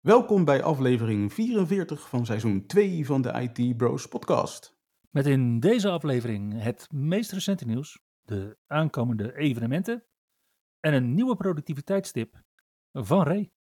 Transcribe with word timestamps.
Welkom 0.00 0.44
bij 0.44 0.62
aflevering 0.62 1.32
44 1.32 2.08
van 2.08 2.26
seizoen 2.26 2.66
2 2.66 3.06
van 3.06 3.22
de 3.22 3.32
IT 3.32 3.76
Bros 3.76 4.06
podcast. 4.06 4.76
Met 5.10 5.26
in 5.26 5.60
deze 5.60 5.90
aflevering 5.90 6.62
het 6.62 6.92
meest 6.92 7.32
recente 7.32 7.66
nieuws, 7.66 8.00
de 8.22 8.58
aankomende 8.66 9.36
evenementen 9.36 10.04
en 10.80 10.94
een 10.94 11.14
nieuwe 11.14 11.36
productiviteitstip 11.36 12.42
van 12.92 13.22
Ray. 13.22 13.52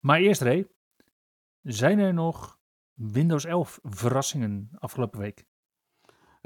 Maar 0.00 0.18
eerst 0.18 0.40
Ray, 0.40 0.68
zijn 1.62 1.98
er 1.98 2.14
nog 2.14 2.58
Windows 2.92 3.44
11 3.44 3.78
verrassingen 3.82 4.68
afgelopen 4.72 5.20
week? 5.20 5.46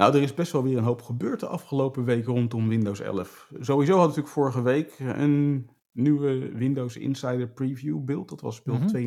Nou, 0.00 0.16
er 0.16 0.22
is 0.22 0.34
best 0.34 0.52
wel 0.52 0.62
weer 0.62 0.76
een 0.76 0.84
hoop 0.84 1.02
gebeurd 1.02 1.40
de 1.40 1.46
afgelopen 1.46 2.04
week 2.04 2.24
rondom 2.24 2.68
Windows 2.68 3.00
11. 3.00 3.52
Sowieso 3.58 3.96
had 3.96 4.06
natuurlijk 4.06 4.34
vorige 4.34 4.62
week 4.62 4.98
een 4.98 5.70
nieuwe 5.92 6.52
Windows 6.52 6.96
Insider 6.96 7.48
Preview 7.48 8.04
beeld. 8.04 8.28
Dat 8.28 8.40
was 8.40 8.62
beeld. 8.62 8.96
22.621.754. 8.96 9.02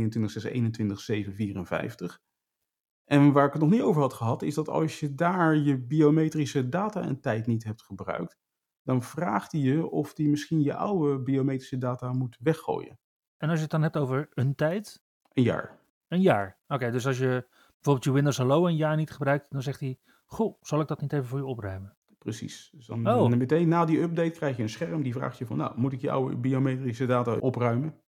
En 3.04 3.32
waar 3.32 3.46
ik 3.46 3.54
het 3.54 3.62
nog 3.62 3.72
niet 3.72 3.82
over 3.82 4.02
had 4.02 4.14
gehad, 4.14 4.42
is 4.42 4.54
dat 4.54 4.70
als 4.70 5.00
je 5.00 5.16
daar 5.16 5.56
je 5.56 5.78
biometrische 5.78 6.70
data 6.70 7.02
en 7.02 7.22
tijd 7.22 7.48
niet 7.48 7.64
hebt 7.64 7.84
gebruikt, 7.84 8.38
dan 8.84 9.04
vraagt 9.04 9.52
hij 9.52 9.62
je 9.62 9.90
of 9.90 10.18
hij 10.18 10.26
misschien 10.26 10.62
je 10.62 10.76
oude 10.76 11.20
biometrische 11.20 11.78
data 11.78 12.12
moet 12.12 12.38
weggooien. 12.40 13.00
En 13.38 13.48
als 13.48 13.58
je 13.58 13.64
het 13.64 13.72
dan 13.72 13.82
hebt 13.82 13.98
over 13.98 14.30
een 14.34 14.56
tijd, 14.56 15.04
Een 15.32 15.44
jaar. 15.44 15.80
een 16.08 16.22
jaar. 16.22 16.58
Oké, 16.68 16.92
dus 16.92 17.08
als 17.08 17.18
je 17.18 17.48
bijvoorbeeld 17.74 18.04
je 18.04 18.12
Windows 18.12 18.38
Hello 18.38 18.68
een 18.68 18.76
jaar 18.76 18.96
niet 18.96 19.12
gebruikt, 19.12 19.52
dan 19.52 19.62
zegt 19.62 19.80
hij, 19.80 20.00
goh, 20.26 20.58
zal 20.62 20.82
ik 20.82 20.88
dat 20.88 21.02
niet 21.02 21.14
even 21.14 21.26
voor 21.26 21.38
je 21.38 21.46
opruimen? 21.46 21.98
Precies. 22.18 22.70
Dus 22.76 22.86
dan, 22.86 23.08
Oh. 23.08 23.30
dan 23.30 23.38
meteen 23.38 23.68
na 23.68 23.86
die 23.86 24.02
update 24.02 24.30
krijg 24.32 24.58
je 24.58 24.64
een 24.64 24.70
scherm 24.70 25.04
die 25.04 25.14
vraagt 25.14 25.38
je 25.38 25.46
van, 25.46 25.58
nou, 25.58 25.80
moet 25.80 25.94
ik 25.94 26.02
je 26.02 26.12
oude 26.12 26.38
biometrische 26.38 27.06
data 27.06 27.38
opruimen? 27.38 28.02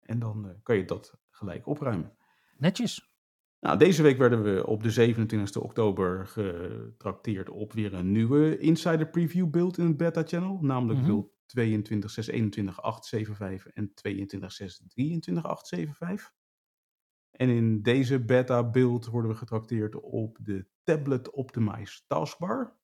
En 0.00 0.18
dan 0.18 0.48
eh, 0.48 0.54
kan 0.62 0.76
je 0.76 0.84
dat 0.84 1.18
gelijk 1.30 1.66
opruimen. 1.66 2.16
Netjes. 2.56 3.16
Nou, 3.60 3.78
deze 3.78 4.02
week 4.02 4.18
werden 4.18 4.42
we 4.42 4.66
op 4.66 4.82
de 4.82 4.90
27 4.90 5.62
oktober 5.62 6.26
getrakteerd 6.26 7.50
op 7.50 7.72
weer 7.72 7.94
een 7.94 8.12
nieuwe 8.12 8.58
Insider 8.58 9.08
Preview 9.08 9.50
beeld 9.50 9.78
in 9.78 9.86
het 9.86 9.96
beta 9.96 10.22
channel. 10.22 10.58
Namelijk 10.60 10.98
Mhm. 10.98 11.08
beeld 11.08 11.30
22.621.875 11.46 13.66
en 13.74 13.94
22.623.875. 13.94 16.32
En 17.38 17.48
in 17.48 17.82
deze 17.82 18.24
beta 18.24 18.70
beeld 18.70 19.06
worden 19.06 19.30
we 19.30 19.36
getrakteerd 19.36 20.00
op 20.00 20.38
de 20.42 20.66
Tablet 20.82 21.30
Optimized 21.30 22.04
Taskbar. 22.06 22.76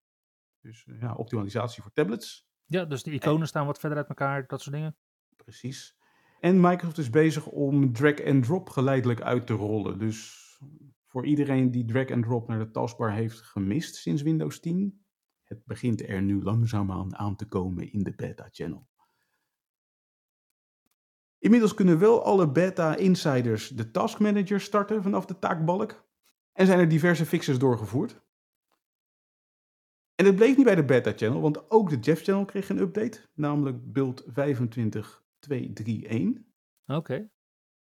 Dus 0.60 0.86
eh, 0.86 1.00
ja, 1.00 1.14
optimalisatie 1.14 1.82
voor 1.82 1.92
tablets. 1.92 2.48
Ja, 2.64 2.84
dus 2.84 3.02
de 3.02 3.10
iconen 3.10 3.46
staan 3.46 3.66
wat 3.66 3.78
verder 3.78 3.98
uit 3.98 4.08
elkaar, 4.08 4.46
dat 4.46 4.60
soort 4.60 4.74
dingen. 4.74 4.96
Precies. 5.36 5.96
En 6.40 6.60
Microsoft 6.60 6.98
is 6.98 7.10
bezig 7.10 7.46
om 7.46 7.92
drag 7.92 8.24
and 8.24 8.44
drop 8.44 8.68
geleidelijk 8.68 9.20
uit 9.20 9.46
te 9.46 9.52
rollen. 9.52 9.98
Dus 9.98 10.44
voor 11.06 11.26
iedereen 11.26 11.70
die 11.70 11.84
drag 11.84 12.10
and 12.10 12.24
drop 12.24 12.48
naar 12.48 12.58
de 12.58 12.70
taskbar 12.70 13.12
heeft 13.12 13.40
gemist 13.40 13.94
sinds 13.94 14.22
Windows 14.22 14.60
10, 14.60 15.04
het 15.42 15.64
begint 15.64 16.08
er 16.08 16.22
nu 16.22 16.42
langzaamaan 16.42 17.16
aan 17.16 17.36
te 17.36 17.46
komen 17.46 17.92
in 17.92 18.02
de 18.02 18.14
beta 18.14 18.48
channel. 18.50 18.88
Inmiddels 21.44 21.74
kunnen 21.74 21.98
wel 21.98 22.24
alle 22.24 22.50
beta 22.50 22.96
insiders 22.96 23.68
de 23.68 23.90
task 23.90 24.18
manager 24.18 24.60
starten 24.60 25.02
vanaf 25.02 25.26
de 25.26 25.38
taakbalk 25.38 26.04
en 26.52 26.66
zijn 26.66 26.78
er 26.78 26.88
diverse 26.88 27.26
fixes 27.26 27.58
doorgevoerd. 27.58 28.22
En 30.14 30.24
het 30.24 30.36
bleef 30.36 30.56
niet 30.56 30.64
bij 30.64 30.74
de 30.74 30.84
beta 30.84 31.12
channel, 31.16 31.40
want 31.40 31.70
ook 31.70 31.90
de 31.90 31.98
Jeff 31.98 32.22
channel 32.22 32.44
kreeg 32.44 32.68
een 32.68 32.78
update, 32.78 33.20
namelijk 33.34 33.92
build 33.92 34.22
25231. 34.26 36.42
Oké. 36.86 37.30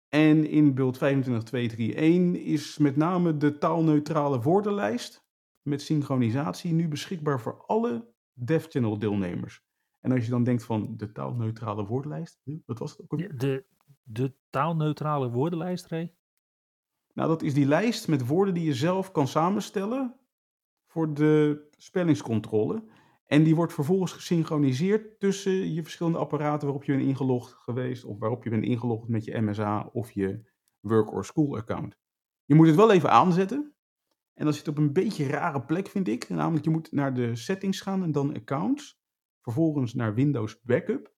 En 0.09 0.45
in 0.45 0.75
beeld 0.75 0.97
25231 0.97 2.45
is 2.45 2.79
met 2.79 2.97
name 2.97 3.37
de 3.37 3.59
taalneutrale 3.59 4.41
woordenlijst 4.41 5.27
met 5.63 5.83
synchronisatie 5.83 6.73
nu 6.73 6.89
beschikbaar 6.89 7.41
voor 7.41 7.65
alle 7.67 8.15
DevChannel 8.33 8.99
deelnemers. 8.99 9.67
En 10.00 10.12
als 10.12 10.25
je 10.25 10.31
dan 10.31 10.44
denkt 10.44 10.64
van 10.64 10.97
de 10.97 11.12
taalneutrale 11.12 11.86
woordenlijst, 11.86 12.41
wat 12.66 12.78
was 12.78 12.91
het 12.91 13.03
ook 13.03 13.10
alweer? 13.10 13.38
De, 13.38 13.64
de 14.03 14.34
taalneutrale 14.50 15.31
woordenlijst, 15.31 15.86
Ray? 15.86 16.14
Nou, 17.14 17.28
dat 17.28 17.42
is 17.42 17.54
die 17.54 17.66
lijst 17.66 18.09
met 18.09 18.26
woorden 18.26 18.54
die 18.54 18.64
je 18.64 18.75
zelf 18.75 19.12
kan 19.12 19.28
samenstellen 19.28 20.16
voor 20.86 21.14
de 21.14 21.66
spellingscontrole. 21.76 22.84
En 23.26 23.42
die 23.42 23.54
wordt 23.54 23.72
vervolgens 23.72 24.12
gesynchroniseerd 24.12 25.20
tussen 25.20 25.72
je 25.72 25.82
verschillende 25.82 26.19
apparaten 26.19 26.66
waarop 26.66 26.84
je 26.84 26.92
bent 26.92 27.04
ingelogd 27.04 27.53
geweest, 27.53 28.04
of 28.04 28.19
waarop 28.19 28.44
je 28.44 28.50
bent 28.50 28.65
ingelogd 28.65 29.09
met 29.09 29.25
je 29.25 29.41
MSA 29.41 29.88
of 29.92 30.10
je 30.10 30.50
work 30.80 31.12
or 31.12 31.25
school 31.25 31.56
account. 31.56 31.98
Je 32.44 32.54
moet 32.54 32.66
het 32.66 32.76
wel 32.76 32.92
even 32.92 33.10
aanzetten. 33.10 33.75
En 34.34 34.44
dat 34.44 34.54
zit 34.54 34.69
op 34.69 34.78
een 34.78 34.92
beetje 34.92 35.26
rare 35.26 35.65
plek, 35.65 35.88
vind 35.88 36.09
ik. 36.09 36.28
Namelijk, 36.28 36.65
je 36.65 36.70
moet 36.70 36.92
naar 36.92 37.15
de 37.15 37.36
settings 37.36 37.80
gaan 37.80 38.03
en 38.03 38.12
dan 38.12 38.34
accounts. 38.34 38.97
Vervolgens 39.48 39.94
naar 39.94 40.14
Windows 40.14 40.60
Backup. 40.62 41.12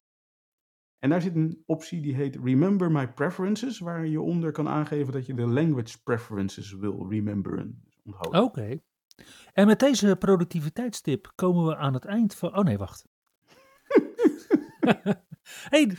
En 0.98 1.10
daar 1.10 1.22
zit 1.22 1.34
een 1.34 1.62
optie 1.66 2.00
die 2.00 2.14
heet 2.14 2.36
Remember 2.36 2.90
My 2.90 3.08
Preferences, 3.08 3.78
waar 3.78 4.06
je 4.06 4.20
onder 4.20 4.52
kan 4.52 4.68
aangeven 4.68 5.12
dat 5.12 5.26
je 5.26 5.34
de 5.34 5.46
language 5.46 6.02
preferences 6.02 6.72
wil 6.72 7.08
rememberen. 7.08 7.82
Dus. 7.82 8.28
Oké. 8.30 8.80
En 9.52 9.66
met 9.66 9.78
deze 9.78 10.16
productiviteitstip 10.16 11.32
komen 11.34 11.66
we 11.66 11.76
aan 11.76 11.94
het 11.94 12.04
eind 12.04 12.34
van... 12.34 12.56
Oh 12.56 12.64
nee, 12.64 12.78
wacht. 12.78 13.08
hey, 15.72 15.96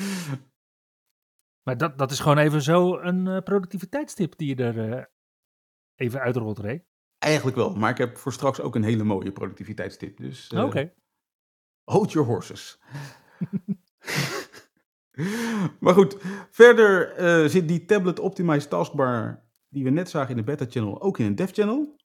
maar 1.63 1.77
dat, 1.77 1.97
dat 1.97 2.11
is 2.11 2.19
gewoon 2.19 2.37
even 2.37 2.61
zo 2.61 2.97
een 2.97 3.27
eh, 3.27 3.41
productiviteitstip 3.41 4.37
die 4.37 4.55
je 4.55 4.63
er 4.63 4.93
eh, 4.93 5.05
even 5.95 6.19
uitrolt, 6.19 6.59
Ray. 6.59 6.85
Eigenlijk 7.17 7.57
wel, 7.57 7.75
maar 7.75 7.89
ik 7.89 7.97
heb 7.97 8.17
voor 8.17 8.33
straks 8.33 8.59
ook 8.59 8.75
een 8.75 8.83
hele 8.83 9.03
mooie 9.03 9.31
productiviteitstip. 9.31 10.17
Dus 10.17 10.47
eh, 10.47 10.63
Oké. 10.63 10.93
Hold 11.91 12.11
your 12.11 12.27
horses. 12.27 12.79
maar 15.83 15.93
goed, 15.93 16.17
verder 16.49 17.15
eh, 17.15 17.45
zit 17.49 17.67
die 17.67 17.85
tablet 17.85 18.19
optimized 18.19 18.69
taskbar 18.69 19.43
die 19.69 19.83
we 19.83 19.89
net 19.89 20.09
zagen 20.09 20.29
in 20.29 20.35
de 20.35 20.43
beta 20.43 20.65
channel 20.69 21.01
ook 21.01 21.17
in 21.17 21.25
een 21.25 21.35
dev 21.35 21.51
channel. 21.51 21.99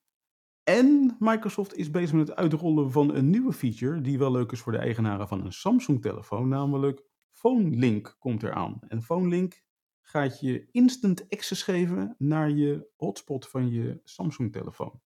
En 0.65 1.17
Microsoft 1.19 1.75
is 1.75 1.91
bezig 1.91 2.13
met 2.13 2.29
het 2.29 2.37
uitrollen 2.37 2.93
van 2.93 3.15
een 3.15 3.31
nieuwe 3.31 3.53
feature 3.53 4.01
die 4.01 4.19
wel 4.19 4.31
leuk 4.31 4.53
is 4.53 4.61
voor 4.61 4.73
de 4.73 4.79
eigenaren 4.79 5.29
van 5.29 5.45
een 5.45 5.53
Samsung 5.53 6.03
telefoon, 6.03 6.49
namelijk 6.49 7.03
Phone 7.33 7.77
Link 7.77 8.17
komt 8.19 8.43
eraan. 8.43 8.79
En 8.89 9.03
Phone 9.03 9.29
Link 9.29 9.63
gaat 10.03 10.41
je 10.41 10.69
instant 10.71 11.27
access 11.29 11.63
geven 11.63 12.15
naar 12.19 12.51
je 12.51 12.89
hotspot 12.97 13.49
van 13.49 13.71
je 13.71 14.01
Samsung 14.05 14.53
telefoon. 14.53 15.01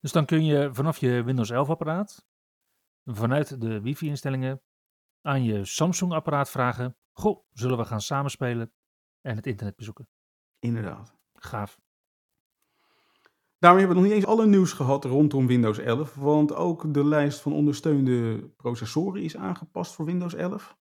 Dus 0.00 0.12
dan 0.12 0.24
kun 0.24 0.44
je 0.44 0.70
vanaf 0.72 0.98
je 0.98 1.22
Windows 1.22 1.50
11 1.50 1.70
apparaat, 1.70 2.29
vanuit 3.04 3.60
de 3.60 3.80
wifi 3.80 4.06
instellingen, 4.06 4.62
aan 5.20 5.44
je 5.44 5.64
Samsung 5.64 6.12
apparaat 6.12 6.50
vragen, 6.50 6.96
goh, 7.12 7.44
zullen 7.50 7.78
we 7.78 7.84
gaan 7.84 8.00
samenspelen 8.00 8.72
en 9.20 9.36
het 9.36 9.46
internet 9.46 9.76
bezoeken. 9.76 10.08
Inderdaad. 10.58 11.18
Gaaf. 11.34 11.80
Daarmee 13.58 13.80
hebben 13.80 13.96
we 13.96 14.02
nog 14.02 14.12
niet 14.12 14.22
eens 14.22 14.32
alle 14.32 14.46
nieuws 14.46 14.72
gehad 14.72 15.04
rondom 15.04 15.46
Windows 15.46 15.78
11, 15.78 16.14
want 16.14 16.54
ook 16.54 16.94
de 16.94 17.04
lijst 17.04 17.40
van 17.40 17.52
ondersteunde 17.52 18.48
processoren 18.56 19.22
is 19.22 19.36
aangepast 19.36 19.94
voor 19.94 20.04
Windows 20.04 20.34
11. 20.34 20.78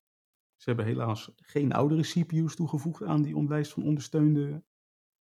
Ze 0.56 0.70
hebben 0.70 0.86
helaas 0.86 1.32
geen 1.36 1.74
oudere 1.74 2.02
CPU's 2.02 2.56
toegevoegd 2.56 3.04
aan 3.04 3.22
die 3.22 3.48
lijst 3.48 3.74
van 3.74 3.84
ondersteunde 3.84 4.64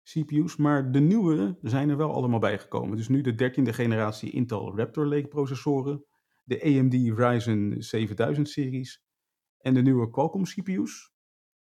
CPU's, 0.02 0.56
maar 0.56 0.92
de 0.92 1.00
nieuwe 1.00 1.58
zijn 1.62 1.88
er 1.88 1.96
wel 1.96 2.14
allemaal 2.14 2.38
bijgekomen. 2.38 2.96
Dus 2.96 3.08
nu 3.08 3.20
de 3.20 3.50
13e 3.50 3.74
generatie 3.74 4.30
Intel 4.30 4.76
Raptor 4.76 5.06
Lake 5.06 5.28
processoren, 5.28 6.04
de 6.50 6.62
AMD 6.62 7.18
Ryzen 7.18 7.82
7000 7.82 8.48
series 8.48 9.02
en 9.58 9.74
de 9.74 9.82
nieuwe 9.82 10.10
Qualcomm 10.10 10.44
CPU's 10.44 11.12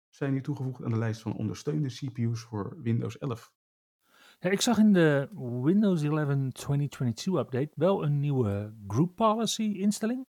zijn 0.08 0.32
nu 0.32 0.42
toegevoegd 0.42 0.84
aan 0.84 0.90
de 0.90 0.98
lijst 0.98 1.20
van 1.20 1.36
ondersteunde 1.36 1.88
CPU's 1.88 2.40
voor 2.40 2.82
Windows 2.82 3.18
11. 3.18 3.52
Ja, 4.38 4.50
ik 4.50 4.60
zag 4.60 4.78
in 4.78 4.92
de 4.92 5.28
Windows 5.62 6.02
11 6.02 6.26
2022 6.52 7.34
update 7.34 7.70
wel 7.74 8.04
een 8.04 8.20
nieuwe 8.20 8.74
group 8.86 9.16
policy 9.16 9.62
instelling. 9.62 10.26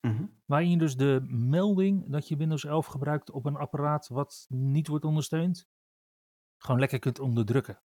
Mhm. 0.00 0.26
waarin 0.44 0.70
je 0.70 0.78
dus 0.78 0.96
de 0.96 1.24
melding 1.28 2.10
dat 2.10 2.28
je 2.28 2.36
Windows 2.36 2.64
11 2.64 2.86
gebruikt 2.86 3.30
op 3.30 3.44
een 3.44 3.56
apparaat 3.56 4.08
wat 4.08 4.46
niet 4.48 4.88
wordt 4.88 5.04
ondersteund, 5.04 5.68
gewoon 6.56 6.80
lekker 6.80 6.98
kunt 6.98 7.18
onderdrukken. 7.18 7.82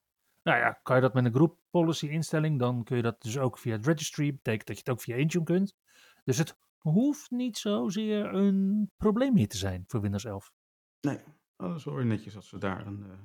Nou 0.46 0.60
ja, 0.60 0.80
kan 0.84 0.96
je 0.96 1.02
dat 1.02 1.14
met 1.14 1.26
een 1.26 1.34
group 1.34 1.58
policy 1.70 2.08
instelling, 2.08 2.60
dan 2.60 2.84
kun 2.84 2.96
je 2.96 3.02
dat 3.02 3.22
dus 3.22 3.38
ook 3.38 3.58
via 3.58 3.72
het 3.72 3.86
registry. 3.86 4.34
Betekent 4.34 4.68
dat 4.68 4.76
je 4.76 4.82
het 4.86 4.92
ook 4.92 5.02
via 5.02 5.16
Intune 5.16 5.44
kunt. 5.44 5.76
Dus 6.24 6.38
het 6.38 6.58
hoeft 6.78 7.32
niet 7.32 7.58
zozeer 7.58 8.34
een 8.34 8.92
probleem 8.98 9.34
meer 9.34 9.48
te 9.48 9.58
zijn 9.58 9.84
voor 9.88 10.02
Windows 10.02 10.26
11. 10.26 10.52
Nee, 11.02 11.18
oh, 11.58 11.68
dat 11.68 11.78
is 11.78 11.84
wel 11.84 11.96
weer 11.96 12.06
netjes 12.06 12.34
dat 12.34 12.44
ze 12.44 12.58
daar 12.58 12.88
een 12.88 13.04
eh, 13.04 13.18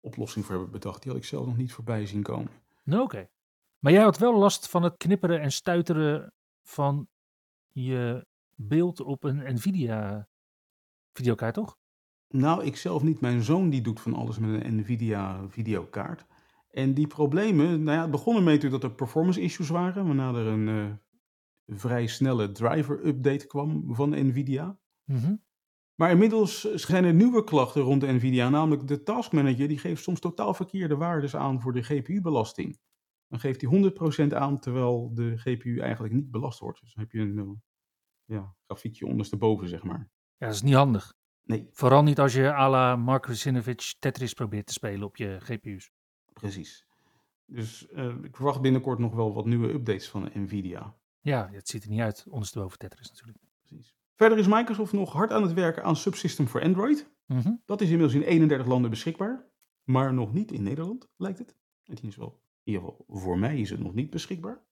oplossing 0.00 0.44
voor 0.44 0.54
hebben 0.54 0.72
bedacht. 0.72 1.02
Die 1.02 1.12
had 1.12 1.20
ik 1.20 1.26
zelf 1.26 1.46
nog 1.46 1.56
niet 1.56 1.72
voorbij 1.72 2.06
zien 2.06 2.22
komen. 2.22 2.52
Nou, 2.82 3.02
oké. 3.02 3.28
Maar 3.78 3.92
jij 3.92 4.02
had 4.02 4.18
wel 4.18 4.38
last 4.38 4.68
van 4.68 4.82
het 4.82 4.96
knipperen 4.96 5.40
en 5.40 5.52
stuiteren 5.52 6.32
van 6.62 7.08
je 7.68 8.26
beeld 8.54 9.00
op 9.00 9.24
een 9.24 9.54
Nvidia 9.54 10.28
videokaart, 11.12 11.54
toch? 11.54 11.76
Nou, 12.28 12.64
ik 12.64 12.76
zelf 12.76 13.02
niet. 13.02 13.20
Mijn 13.20 13.42
zoon 13.42 13.70
die 13.70 13.80
doet 13.80 14.00
van 14.00 14.14
alles 14.14 14.38
met 14.38 14.64
een 14.64 14.76
Nvidia 14.76 15.48
videokaart. 15.48 16.26
En 16.78 16.94
die 16.94 17.06
problemen, 17.06 17.82
nou 17.82 17.96
ja, 17.96 18.02
het 18.02 18.10
begon 18.10 18.36
ermee 18.36 18.54
natuurlijk 18.54 18.82
dat 18.82 18.90
er 18.90 18.96
performance 18.96 19.40
issues 19.40 19.68
waren, 19.68 20.06
waarna 20.06 20.34
er 20.34 20.46
een 20.46 20.68
eh, 20.68 21.76
vrij 21.76 22.06
snelle 22.06 22.52
driver 22.52 23.06
update 23.06 23.46
kwam 23.46 23.94
van 23.94 24.10
Nvidia. 24.10 24.78
Mhm. 25.04 25.34
Maar 25.94 26.10
inmiddels 26.10 26.72
zijn 26.74 27.04
er 27.04 27.14
nieuwe 27.14 27.44
klachten 27.44 27.82
rond 27.82 28.02
Nvidia, 28.02 28.48
namelijk 28.48 28.88
de 28.88 29.02
task 29.02 29.32
manager 29.32 29.68
die 29.68 29.78
geeft 29.78 30.02
soms 30.02 30.20
totaal 30.20 30.54
verkeerde 30.54 30.96
waardes 30.96 31.36
aan 31.36 31.60
voor 31.60 31.72
de 31.72 31.82
GPU-belasting. 31.82 32.78
Dan 33.28 33.40
geeft 33.40 33.60
hij 33.60 33.70
100% 33.70 34.34
aan 34.34 34.58
terwijl 34.58 35.10
de 35.14 35.38
GPU 35.38 35.78
eigenlijk 35.78 36.14
niet 36.14 36.30
belast 36.30 36.58
wordt. 36.58 36.80
Dus 36.80 36.94
dan 36.94 37.02
heb 37.02 37.12
je 37.12 37.20
een 37.20 37.38
eh, 37.38 37.50
ja, 38.36 38.54
grafiekje 38.66 39.06
ondersteboven, 39.06 39.68
zeg 39.68 39.82
maar. 39.82 40.10
Ja, 40.36 40.46
dat 40.46 40.54
is 40.54 40.62
niet 40.62 40.74
handig. 40.74 41.14
Nee, 41.42 41.68
Vooral 41.72 42.02
niet 42.02 42.20
als 42.20 42.32
je 42.32 42.52
à 42.52 42.70
la 42.70 42.96
Mark 42.96 43.26
Tetris 43.98 44.32
probeert 44.32 44.66
te 44.66 44.72
spelen 44.72 45.06
op 45.06 45.16
je 45.16 45.36
GPU's. 45.40 45.90
Precies. 46.40 46.86
Dus 47.44 47.88
eh, 47.88 48.14
ik 48.22 48.36
verwacht 48.36 48.60
binnenkort 48.60 48.98
nog 48.98 49.14
wel 49.14 49.34
wat 49.34 49.46
nieuwe 49.46 49.72
updates 49.72 50.08
van 50.08 50.30
Nvidia. 50.34 50.96
Ja, 51.20 51.48
het 51.52 51.68
ziet 51.68 51.84
er 51.84 51.90
niet 51.90 52.00
uit, 52.00 52.26
ondersteboven 52.30 52.78
Tetris 52.78 53.08
natuurlijk. 53.10 53.38
Precies. 53.58 53.94
Verder 54.14 54.38
is 54.38 54.46
Microsoft 54.46 54.92
nog 54.92 55.12
hard 55.12 55.30
aan 55.30 55.42
het 55.42 55.52
werken 55.52 55.84
aan 55.84 55.96
Subsystem 55.96 56.48
voor 56.48 56.62
Android. 56.62 57.10
Mhm. 57.26 57.52
Dat 57.64 57.80
is 57.80 57.90
inmiddels 57.90 58.14
in 58.14 58.22
31 58.22 58.66
landen 58.66 58.90
beschikbaar, 58.90 59.46
maar 59.84 60.14
nog 60.14 60.32
niet 60.32 60.52
in 60.52 60.62
Nederland, 60.62 61.08
lijkt 61.16 61.38
het. 61.38 61.56
Het 61.84 62.02
is 62.02 62.16
wel, 62.16 62.40
in 62.64 62.72
ieder 62.72 62.88
geval 62.88 63.04
voor 63.08 63.38
mij 63.38 63.60
is 63.60 63.70
het 63.70 63.80
nog 63.80 63.94
niet 63.94 64.10
beschikbaar. 64.10 64.62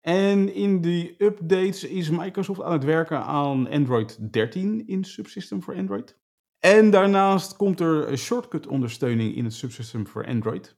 En 0.00 0.54
in 0.54 0.80
die 0.80 1.24
updates 1.24 1.84
is 1.84 2.10
Microsoft 2.10 2.62
aan 2.62 2.72
het 2.72 2.84
werken 2.84 3.24
aan 3.24 3.68
Android 3.68 4.32
13 4.32 4.86
in 4.86 5.04
Subsystem 5.04 5.62
voor 5.62 5.74
Android. 5.74 6.18
En 6.66 6.90
daarnaast 6.90 7.56
komt 7.56 7.80
er 7.80 8.18
shortcut 8.18 8.66
ondersteuning 8.66 9.34
in 9.34 9.44
het 9.44 9.54
Subsystem 9.54 10.06
voor 10.06 10.26
Android. 10.26 10.76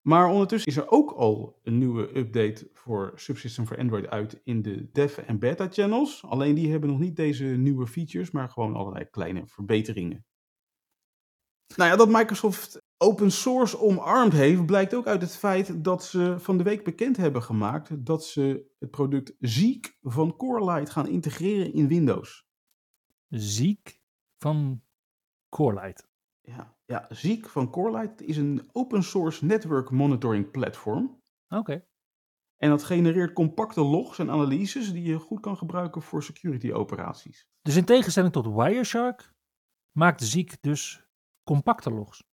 Maar 0.00 0.28
ondertussen 0.28 0.70
is 0.70 0.76
er 0.76 0.90
ook 0.90 1.10
al 1.10 1.60
een 1.62 1.78
nieuwe 1.78 2.18
update 2.18 2.68
voor 2.72 3.12
Subsystem 3.14 3.66
voor 3.66 3.78
Android 3.78 4.06
uit 4.06 4.40
in 4.44 4.62
de 4.62 4.90
dev 4.92 5.18
en 5.18 5.38
beta 5.38 5.68
channels. 5.70 6.24
Alleen 6.24 6.54
die 6.54 6.70
hebben 6.70 6.88
nog 6.88 6.98
niet 6.98 7.16
deze 7.16 7.44
nieuwe 7.44 7.86
features, 7.86 8.30
maar 8.30 8.48
gewoon 8.48 8.74
allerlei 8.74 9.04
kleine 9.04 9.42
verbeteringen. 9.46 10.24
Nou 11.76 11.90
ja, 11.90 11.96
dat 11.96 12.08
Microsoft 12.08 12.82
open 12.96 13.30
source 13.30 13.78
omarmd 13.78 14.32
heeft, 14.32 14.66
blijkt 14.66 14.94
ook 14.94 15.06
uit 15.06 15.22
het 15.22 15.36
feit 15.36 15.84
dat 15.84 16.04
ze 16.04 16.34
van 16.38 16.56
de 16.58 16.64
week 16.64 16.84
bekend 16.84 17.16
hebben 17.16 17.42
gemaakt 17.42 18.06
dat 18.06 18.24
ze 18.24 18.72
het 18.78 18.90
product 18.90 19.34
Zeek 19.38 19.98
van 20.00 20.36
Corelight 20.36 20.90
gaan 20.90 21.08
integreren 21.08 21.72
in 21.72 21.88
Windows. 21.88 22.46
Ziek 23.28 24.00
van 24.38 24.82
Corelight. 25.54 26.08
Ja, 26.40 26.76
ja 26.84 27.06
Zeek 27.08 27.48
van 27.48 27.70
Corelight 27.70 28.20
is 28.20 28.36
een 28.36 28.68
open 28.72 29.02
source 29.02 29.44
network 29.44 29.90
monitoring 29.90 30.50
platform. 30.50 31.20
Oké. 31.48 31.86
En 32.56 32.70
dat 32.70 32.82
genereert 32.82 33.32
compacte 33.32 33.80
logs 33.80 34.18
en 34.18 34.30
analyses 34.30 34.92
die 34.92 35.02
je 35.02 35.18
goed 35.18 35.40
kan 35.40 35.56
gebruiken 35.56 36.02
voor 36.02 36.22
security 36.22 36.72
operaties. 36.72 37.46
Dus 37.60 37.76
in 37.76 37.84
tegenstelling 37.84 38.32
tot 38.32 38.46
Wireshark 38.46 39.34
maakt 39.96 40.22
Ziek 40.22 40.62
dus 40.62 41.06
compacte 41.44 41.90
logs. 41.90 42.24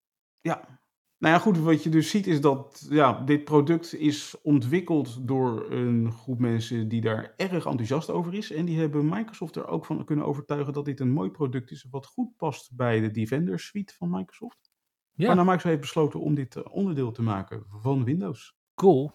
Ja. 0.41 0.81
Nou 1.19 1.33
ja, 1.33 1.39
goed, 1.39 1.57
wat 1.57 1.83
je 1.83 1.89
dus 1.89 2.09
ziet 2.09 2.27
is 2.27 2.41
dat 2.41 2.87
ja, 2.89 3.21
dit 3.21 3.43
product 3.43 3.95
is 3.95 4.35
ontwikkeld 4.41 5.27
door 5.27 5.71
een 5.71 6.11
groep 6.11 6.39
mensen 6.39 6.87
die 6.87 7.01
daar 7.01 7.33
erg 7.37 7.65
enthousiast 7.65 8.09
over 8.09 8.33
is. 8.33 8.51
En 8.51 8.65
die 8.65 8.79
hebben 8.79 9.09
Microsoft 9.09 9.55
er 9.55 9.67
ook 9.67 9.85
van 9.85 10.05
kunnen 10.05 10.25
overtuigen 10.25 10.73
dat 10.73 10.85
dit 10.85 10.99
een 10.99 11.11
mooi 11.11 11.29
product 11.29 11.71
is 11.71 11.87
wat 11.89 12.05
goed 12.05 12.35
past 12.37 12.75
bij 12.75 12.99
de 12.99 13.11
Defender 13.11 13.59
suite 13.59 13.95
van 13.95 14.09
Microsoft. 14.09 14.71
Ja, 15.13 15.25
Waarna 15.25 15.41
Microsoft 15.41 15.67
heeft 15.67 15.81
besloten 15.81 16.19
om 16.19 16.35
dit 16.35 16.55
eh, 16.55 16.63
onderdeel 16.71 17.11
te 17.11 17.21
maken 17.21 17.65
van 17.69 18.03
Windows. 18.03 18.57
cool. 18.75 19.11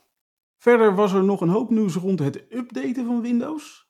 Verder 0.57 0.95
was 0.95 1.13
er 1.13 1.25
nog 1.25 1.41
een 1.41 1.49
hoop 1.49 1.71
nieuws 1.71 1.95
rond 1.95 2.19
het 2.19 2.45
updaten 2.49 3.07
van 3.07 3.21
Windows. 3.21 3.89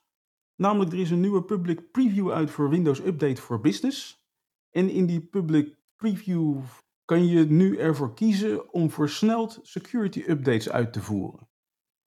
Namelijk, 0.56 0.92
er 0.92 0.98
is 0.98 1.10
een 1.10 1.20
nieuwe 1.20 1.44
public 1.44 1.90
preview 1.90 2.30
uit 2.30 2.50
voor 2.50 2.68
Windows 2.70 3.00
Update 3.04 3.42
for 3.42 3.60
Business. 3.60 4.26
En 4.70 4.90
in 4.90 5.06
die 5.06 5.20
public 5.20 5.76
preview 5.96 6.60
kan 7.04 7.26
je 7.26 7.44
nu 7.44 7.76
ervoor 7.78 8.14
kiezen 8.14 8.72
om 8.72 8.90
versneld 8.90 9.58
security 9.62 10.22
updates 10.26 10.70
uit 10.70 10.92
te 10.92 11.02
voeren. 11.02 11.48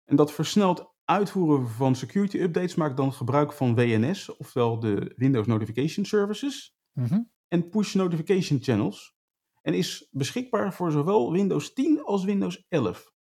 En 0.05 0.15
dat 0.15 0.31
versneld 0.31 0.95
uitvoeren 1.03 1.67
van 1.69 1.95
security 1.95 2.37
updates 2.37 2.75
maakt 2.75 2.97
dan 2.97 3.13
gebruik 3.13 3.53
van 3.53 3.75
WNS, 3.75 4.35
oftewel 4.37 4.79
de 4.79 5.13
Windows 5.15 5.47
Notification 5.47 6.05
Services 6.05 6.75
Mhm. 6.93 7.21
en 7.47 7.69
push 7.69 7.93
notification 7.93 8.59
channels. 8.61 9.15
En 9.61 9.73
is 9.73 10.07
beschikbaar 10.11 10.73
voor 10.73 10.91
zowel 10.91 11.31
Windows 11.31 11.73
10 11.73 12.03
als 12.03 12.23
Windows 12.23 12.65
11. 12.69 13.11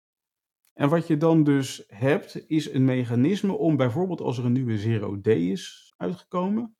En 0.73 0.89
wat 0.89 1.07
je 1.07 1.17
dan 1.17 1.45
dus 1.45 1.85
hebt, 1.87 2.49
is 2.49 2.73
een 2.73 2.85
mechanisme 2.85 3.53
om 3.53 3.77
bijvoorbeeld 3.77 4.21
als 4.21 4.39
er 4.39 4.45
een 4.45 4.53
nieuwe 4.53 4.77
0D 4.79 5.27
is 5.27 5.95
uitgekomen. 5.97 6.77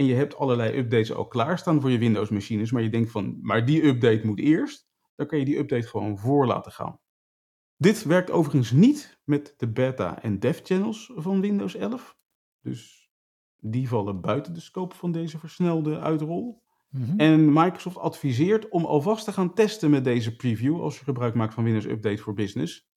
En 0.00 0.06
je 0.06 0.14
hebt 0.14 0.36
allerlei 0.36 0.78
updates 0.78 1.12
al 1.12 1.26
klaarstaan 1.26 1.80
voor 1.80 1.90
je 1.90 1.98
Windows 1.98 2.28
machines. 2.28 2.70
Maar 2.70 2.82
je 2.82 2.90
denkt 2.90 3.10
van, 3.10 3.38
maar 3.42 3.64
die 3.64 3.84
update 3.84 4.26
moet 4.26 4.38
eerst. 4.38 4.88
Dan 5.14 5.26
kan 5.26 5.38
je 5.38 5.44
die 5.44 5.58
update 5.58 5.86
gewoon 5.86 6.18
voor 6.18 6.46
laten 6.46 6.72
gaan. 6.72 7.00
Dit 7.76 8.04
werkt 8.04 8.30
overigens 8.30 8.70
niet 8.70 9.20
met 9.24 9.54
de 9.56 9.72
beta 9.72 10.22
en 10.22 10.38
dev 10.38 10.60
channels 10.62 11.12
van 11.14 11.40
Windows 11.40 11.74
11. 11.74 12.16
Dus 12.60 13.10
die 13.56 13.88
vallen 13.88 14.20
buiten 14.20 14.54
de 14.54 14.60
scope 14.60 14.94
van 14.94 15.12
deze 15.12 15.38
versnelde 15.38 15.98
uitrol. 15.98 16.62
Mhm. 16.88 17.18
En 17.18 17.52
Microsoft 17.52 17.98
adviseert 17.98 18.68
om 18.68 18.84
alvast 18.84 19.24
te 19.24 19.32
gaan 19.32 19.54
testen 19.54 19.90
met 19.90 20.04
deze 20.04 20.36
preview 20.36 20.80
als 20.80 20.98
je 20.98 21.04
gebruik 21.04 21.34
maakt 21.34 21.54
van 21.54 21.64
Windows 21.64 21.86
Update 21.86 22.22
for 22.22 22.34
Business. 22.34 22.88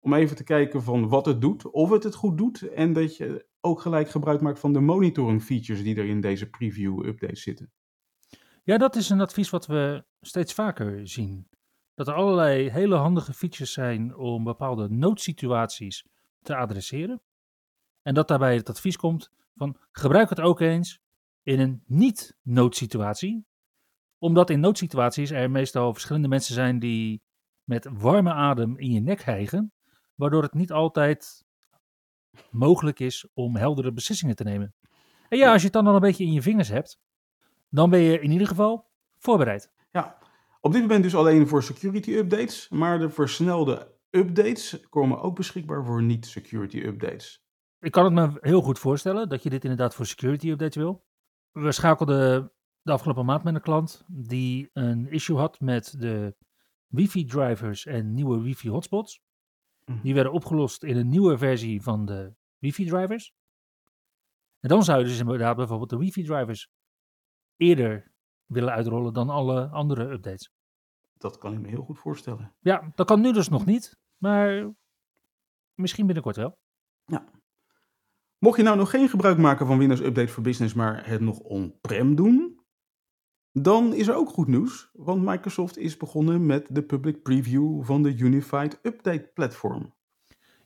Om 0.00 0.14
even 0.14 0.36
te 0.36 0.44
kijken 0.44 0.82
van 0.82 1.08
wat 1.08 1.26
het 1.26 1.40
doet, 1.40 1.70
of 1.70 1.90
het 1.90 2.02
het 2.02 2.14
goed 2.14 2.38
doet 2.38 2.62
en 2.62 2.92
dat 2.92 3.16
je 3.16 3.48
ook 3.60 3.80
gelijk 3.80 4.10
gebruik 4.10 4.40
maakt 4.40 4.58
van 4.58 4.72
de 4.72 4.80
monitoring 4.80 5.42
features 5.42 5.82
die 5.82 5.96
er 5.96 6.04
in 6.04 6.20
deze 6.20 6.50
preview 6.50 7.06
update 7.06 7.36
zitten. 7.36 7.72
Ja, 8.62 8.78
dat 8.78 8.96
is 8.96 9.10
een 9.10 9.20
advies 9.20 9.50
wat 9.50 9.66
we 9.66 10.04
steeds 10.20 10.54
vaker 10.54 11.08
zien. 11.08 11.48
Dat 11.94 12.08
er 12.08 12.14
allerlei 12.14 12.70
hele 12.70 12.94
handige 12.94 13.32
features 13.32 13.72
zijn 13.72 14.16
om 14.16 14.44
bepaalde 14.44 14.88
noodsituaties 14.88 16.06
te 16.42 16.56
adresseren. 16.56 17.22
En 18.02 18.14
dat 18.14 18.28
daarbij 18.28 18.54
het 18.54 18.68
advies 18.68 18.96
komt 18.96 19.30
van 19.54 19.76
gebruik 19.92 20.28
het 20.28 20.40
ook 20.40 20.60
eens 20.60 21.00
in 21.42 21.60
een 21.60 21.82
niet-noodsituatie. 21.86 23.46
Omdat 24.18 24.50
in 24.50 24.60
noodsituaties 24.60 25.30
er 25.30 25.50
meestal 25.50 25.92
verschillende 25.92 26.28
mensen 26.28 26.54
zijn 26.54 26.78
die 26.78 27.22
met 27.64 27.88
warme 27.92 28.32
adem 28.32 28.78
in 28.78 28.90
je 28.90 29.00
nek 29.00 29.22
hijgen. 29.22 29.72
Waardoor 30.14 30.42
het 30.42 30.54
niet 30.54 30.72
altijd 30.72 31.44
mogelijk 32.50 33.00
is 33.00 33.28
om 33.34 33.56
heldere 33.56 33.92
beslissingen 33.92 34.36
te 34.36 34.44
nemen. 34.44 34.74
En 35.28 35.38
ja, 35.38 35.52
als 35.52 35.60
je 35.60 35.64
het 35.64 35.72
dan 35.72 35.86
al 35.86 35.94
een 35.94 36.00
beetje 36.00 36.24
in 36.24 36.32
je 36.32 36.42
vingers 36.42 36.68
hebt, 36.68 37.00
dan 37.68 37.90
ben 37.90 38.00
je 38.00 38.20
in 38.20 38.30
ieder 38.30 38.46
geval 38.46 38.90
voorbereid. 39.18 39.70
Ja, 39.90 40.18
op 40.60 40.72
dit 40.72 40.80
moment 40.80 41.02
dus 41.02 41.14
alleen 41.14 41.48
voor 41.48 41.62
security 41.62 42.12
updates, 42.12 42.68
maar 42.68 42.98
de 42.98 43.10
versnelde 43.10 43.94
updates 44.10 44.88
komen 44.88 45.20
ook 45.20 45.36
beschikbaar 45.36 45.84
voor 45.84 46.02
niet-security 46.02 46.78
updates. 46.78 47.42
Ik 47.80 47.90
kan 47.90 48.04
het 48.04 48.12
me 48.12 48.38
heel 48.40 48.62
goed 48.62 48.78
voorstellen 48.78 49.28
dat 49.28 49.42
je 49.42 49.50
dit 49.50 49.62
inderdaad 49.62 49.94
voor 49.94 50.06
security 50.06 50.48
updates 50.48 50.76
wil. 50.76 51.04
We 51.52 51.72
schakelden 51.72 52.52
de 52.82 52.92
afgelopen 52.92 53.24
maand 53.24 53.42
met 53.42 53.54
een 53.54 53.60
klant 53.60 54.04
die 54.06 54.70
een 54.72 55.06
issue 55.10 55.36
had 55.36 55.60
met 55.60 55.94
de 55.98 56.36
wifi 56.86 57.24
drivers 57.24 57.86
en 57.86 58.14
nieuwe 58.14 58.40
wifi 58.40 58.68
hotspots. 58.68 59.20
Mhm. 59.90 60.02
Die 60.02 60.14
werden 60.14 60.32
opgelost 60.32 60.84
in 60.84 60.96
een 60.96 61.08
nieuwe 61.08 61.38
versie 61.38 61.82
van 61.82 62.06
de 62.06 62.34
wifi 62.58 62.84
drivers. 62.84 63.32
En 64.60 64.68
dan 64.68 64.82
zou 64.82 64.98
je 64.98 65.04
dus 65.04 65.18
inderdaad 65.18 65.56
bijvoorbeeld 65.56 65.90
de 65.90 65.96
wifi 65.96 66.22
drivers 66.22 66.68
eerder 67.56 68.12
willen 68.46 68.72
uitrollen 68.72 69.12
dan 69.12 69.30
alle 69.30 69.68
andere 69.68 70.10
updates. 70.10 70.50
Dat 71.12 71.38
kan 71.38 71.52
ik 71.52 71.60
me 71.60 71.68
heel 71.68 71.82
goed 71.82 71.98
voorstellen. 71.98 72.56
Ja, 72.58 72.90
dat 72.94 73.06
kan 73.06 73.20
nu 73.20 73.32
dus 73.32 73.48
nog 73.48 73.66
niet, 73.66 73.98
maar 74.16 74.74
misschien 75.74 76.06
binnenkort 76.06 76.36
wel. 76.36 76.58
Mocht 78.38 78.56
je 78.56 78.62
nou 78.62 78.76
nog 78.76 78.90
geen 78.90 79.08
gebruik 79.08 79.38
maken 79.38 79.66
van 79.66 79.78
Windows 79.78 80.00
Update 80.00 80.28
for 80.28 80.42
Business, 80.42 80.74
maar 80.74 81.06
het 81.06 81.20
nog 81.20 81.38
on-prem 81.38 82.14
doen, 82.14 82.59
dan 83.52 83.94
is 83.94 84.08
er 84.08 84.14
ook 84.14 84.28
goed 84.28 84.46
nieuws, 84.46 84.90
want 84.92 85.24
Microsoft 85.24 85.78
is 85.78 85.96
begonnen 85.96 86.46
met 86.46 86.66
de 86.70 86.82
public 86.82 87.22
preview 87.22 87.84
van 87.84 88.02
de 88.02 88.16
Unified 88.16 88.78
Update 88.82 89.30
Platform. 89.34 89.94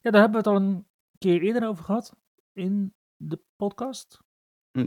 Ja, 0.01 0.11
daar 0.11 0.21
hebben 0.21 0.43
we 0.43 0.49
het 0.51 0.57
al 0.59 0.69
een 0.69 0.87
keer 1.19 1.43
eerder 1.43 1.69
over 1.69 1.85
gehad 1.85 2.17
in 2.53 2.95
de 3.17 3.41
podcast. 3.57 4.23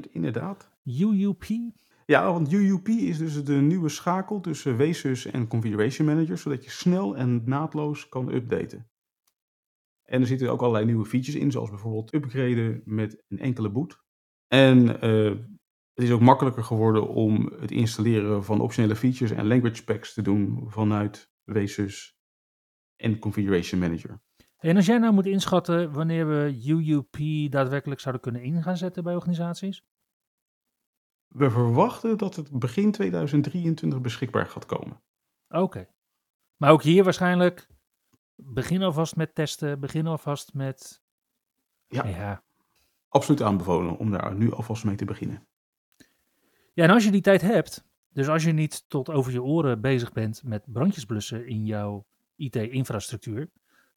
Inderdaad. 0.10 0.72
UUP. 0.84 1.44
Ja, 2.06 2.32
want 2.32 2.54
UUP 2.54 2.88
is 2.88 3.18
dus 3.18 3.44
de 3.44 3.54
nieuwe 3.54 3.90
schakel 3.90 4.40
tussen 4.40 4.78
WSUS 4.78 5.26
en 5.26 5.48
Configuration 5.48 6.08
Manager, 6.08 6.38
zodat 6.38 6.64
je 6.64 6.70
snel 6.70 7.18
en 7.18 7.42
naadloos 7.46 8.10
kan 8.10 8.34
updaten. 8.34 8.90
En 10.04 10.22
er 10.22 10.28
zitten 10.28 10.52
ook 10.52 10.62
allerlei 10.62 10.86
nieuwe 10.86 11.06
features 11.06 11.42
in, 11.42 11.52
zoals 11.52 11.70
bijvoorbeeld 11.70 12.14
upgraden 12.14 12.82
met 12.86 13.24
een 13.28 13.40
enkele 13.40 13.70
boot. 13.70 14.04
En 14.48 15.02
eh, 15.02 15.32
het 15.98 16.06
is 16.06 16.12
ook 16.12 16.22
makkelijker 16.22 16.64
geworden 16.64 17.08
om 17.08 17.54
het 17.60 17.72
installeren 17.72 18.44
van 18.44 18.62
optionele 18.62 18.96
features 18.96 19.32
en 19.32 19.48
language 19.48 19.84
packs 19.84 20.14
te 20.14 20.22
doen 20.22 20.66
vanuit 20.68 21.32
WSUS 21.44 22.18
en 22.96 23.20
Configuration 23.20 23.80
Manager. 23.80 24.22
En 24.58 24.76
als 24.76 24.86
jij 24.86 24.98
nou 24.98 25.14
moet 25.14 25.26
inschatten 25.26 25.92
wanneer 25.92 26.28
we 26.28 26.64
UUP 26.66 27.18
daadwerkelijk 27.52 28.00
zouden 28.00 28.22
kunnen 28.22 28.42
in 28.42 28.64
gaan 28.64 28.78
zetten 28.78 29.04
bij 29.04 29.16
organisaties? 29.16 29.86
We 31.28 31.50
verwachten 31.50 32.18
dat 32.18 32.36
het 32.36 32.60
begin 32.60 32.92
2023 32.92 34.02
beschikbaar 34.02 34.46
gaat 34.46 34.66
komen. 34.66 35.02
Oké. 35.50 35.88
Maar 36.58 36.72
ook 36.72 36.84
hier 36.84 37.04
waarschijnlijk 37.04 37.68
begin 38.36 38.82
alvast 38.82 39.16
met 39.16 39.36
testen, 39.36 39.80
begin 39.80 40.08
alvast 40.08 40.54
met... 40.54 41.02
Ja. 41.88 42.08
ja. 42.08 42.44
Absoluut 43.08 43.42
aanbevolen 43.42 43.98
om 43.98 44.12
daar 44.12 44.36
nu 44.36 44.52
alvast 44.52 44.84
mee 44.84 44.96
te 44.96 45.06
beginnen. 45.06 45.48
Ja, 46.78 46.84
en 46.84 46.90
als 46.90 47.04
je 47.04 47.12
die 47.12 47.22
tijd 47.22 47.42
hebt, 47.42 47.84
dus 48.10 48.28
als 48.28 48.44
je 48.44 48.52
niet 48.52 48.90
tot 48.90 49.10
over 49.10 49.32
je 49.32 49.44
oren 49.44 49.82
bezig 49.82 50.12
bent 50.12 50.44
met 50.44 50.64
brandjes 50.66 51.06
blussen 51.06 51.48
in 51.48 51.66
jouw 51.66 52.06
IT-infrastructuur, 52.36 53.50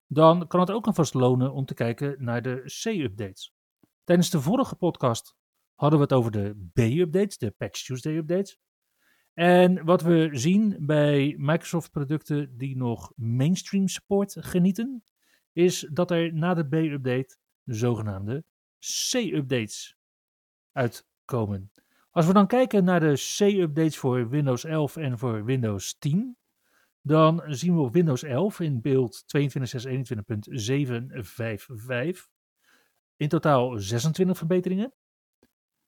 dan 0.06 0.46
kan 0.46 0.60
het 0.60 0.70
ook 0.70 0.86
alvast 0.86 1.14
lonen 1.14 1.52
om 1.52 1.64
te 1.64 1.74
kijken 1.74 2.16
naar 2.18 2.42
de 2.42 2.62
C-updates. 2.82 3.54
Tijdens 4.04 4.30
de 4.30 4.40
vorige 4.40 4.74
podcast 4.74 5.34
hadden 5.74 5.98
we 5.98 6.04
het 6.04 6.14
over 6.14 6.30
de 6.30 6.68
B-updates, 6.72 7.38
de 7.38 7.50
Patch 7.50 7.84
Tuesday 7.84 8.16
updates. 8.16 8.58
En 9.34 9.84
wat 9.84 10.02
we 10.02 10.28
zien 10.32 10.76
bij 10.80 11.34
Microsoft 11.38 11.90
producten 11.90 12.56
die 12.56 12.76
nog 12.76 13.12
mainstream 13.16 13.88
support 13.88 14.36
genieten, 14.38 15.04
is 15.52 15.88
dat 15.92 16.10
er 16.10 16.34
na 16.34 16.54
de 16.54 16.68
B-update 16.68 17.36
de 17.62 17.74
zogenaamde 17.74 18.44
C-updates 18.78 19.96
uitkomen. 20.72 21.70
Als 22.10 22.26
we 22.26 22.32
dan 22.32 22.46
kijken 22.46 22.84
naar 22.84 23.00
de 23.00 23.34
C-updates 23.36 23.98
voor 23.98 24.28
Windows 24.28 24.64
11 24.64 24.96
en 24.96 25.18
voor 25.18 25.44
Windows 25.44 25.98
10, 25.98 26.38
dan 27.02 27.42
zien 27.46 27.74
we 27.74 27.80
op 27.80 27.92
Windows 27.92 28.22
11 28.22 28.60
in 28.60 28.80
beeld 28.80 29.24
22.621.755 29.36 29.40
in 33.16 33.28
totaal 33.28 33.78
26 33.78 34.38
verbeteringen. 34.38 34.94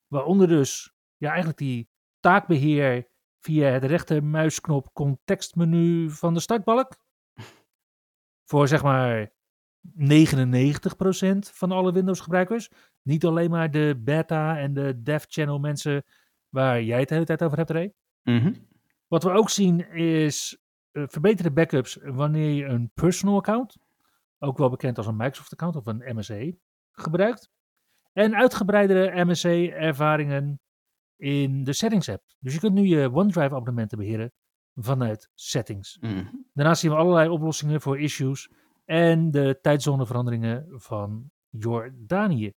Waaronder 0.07 0.49
dus 0.49 0.95
ja, 1.17 1.29
eigenlijk 1.29 1.59
die 1.59 1.91
taakbeheer 2.21 3.09
via 3.39 3.69
het 3.69 3.85
rechtermuisknop 3.85 4.93
contextmenu 4.93 6.11
van 6.11 6.35
de 6.35 6.41
startbalk. 6.41 6.97
Voor 8.49 8.69
zeg 8.69 8.83
maar 8.83 9.33
99% 9.99 10.03
van 11.39 11.73
alle 11.73 11.93
Windows 11.93 12.21
gebruikers. 12.21 12.71
Niet 13.03 13.25
alleen 13.25 13.51
maar 13.51 13.71
de 13.71 14.01
beta 14.05 14.59
en 14.59 14.75
de 14.75 15.03
dev 15.03 15.25
channel 15.29 15.59
mensen 15.59 16.05
waar 16.49 16.83
jij 16.83 16.99
het 16.99 17.09
de 17.09 17.15
hele 17.15 17.27
tijd 17.27 17.43
over 17.43 17.59
hebt, 17.59 17.71
Ray. 17.71 17.93
Mhm. 18.23 18.55
Wat 19.09 19.23
we 19.23 19.31
ook 19.31 19.51
zien 19.51 19.93
is 19.95 20.59
uh, 20.93 21.05
verbeterde 21.07 21.53
backups 21.53 21.99
wanneer 22.03 22.51
je 22.51 22.65
een 22.65 22.91
personal 22.95 23.37
account, 23.37 23.77
ook 24.39 24.59
wel 24.59 24.71
bekend 24.71 24.97
als 24.97 25.07
een 25.07 25.17
Microsoft 25.17 25.53
account 25.53 25.77
of 25.77 25.87
een 25.87 26.17
MSA, 26.17 26.51
gebruikt. 26.93 27.51
En 28.13 28.35
uitgebreidere 28.35 29.25
MSA-ervaringen 29.25 30.61
in 31.17 31.65
de 31.65 31.73
Settings 31.73 32.09
app. 32.09 32.23
Dus 32.39 32.55
je 32.55 32.61
kunt 32.61 32.75
nu 32.75 32.87
je 32.87 33.13
OneDrive 33.13 33.55
abonnementen 33.55 33.99
beheren 33.99 34.33
vanuit 34.75 35.31
Settings. 35.35 35.99
Mhm. 36.01 36.25
Daarnaast 36.53 36.81
zien 36.81 36.91
we 36.91 36.97
allerlei 36.97 37.29
oplossingen 37.29 37.81
voor 37.81 38.01
issues 38.01 38.51
en 38.85 39.31
de 39.31 39.59
tijdzoneveranderingen 39.61 40.67
van 40.71 41.31
Jordanië. 41.49 42.53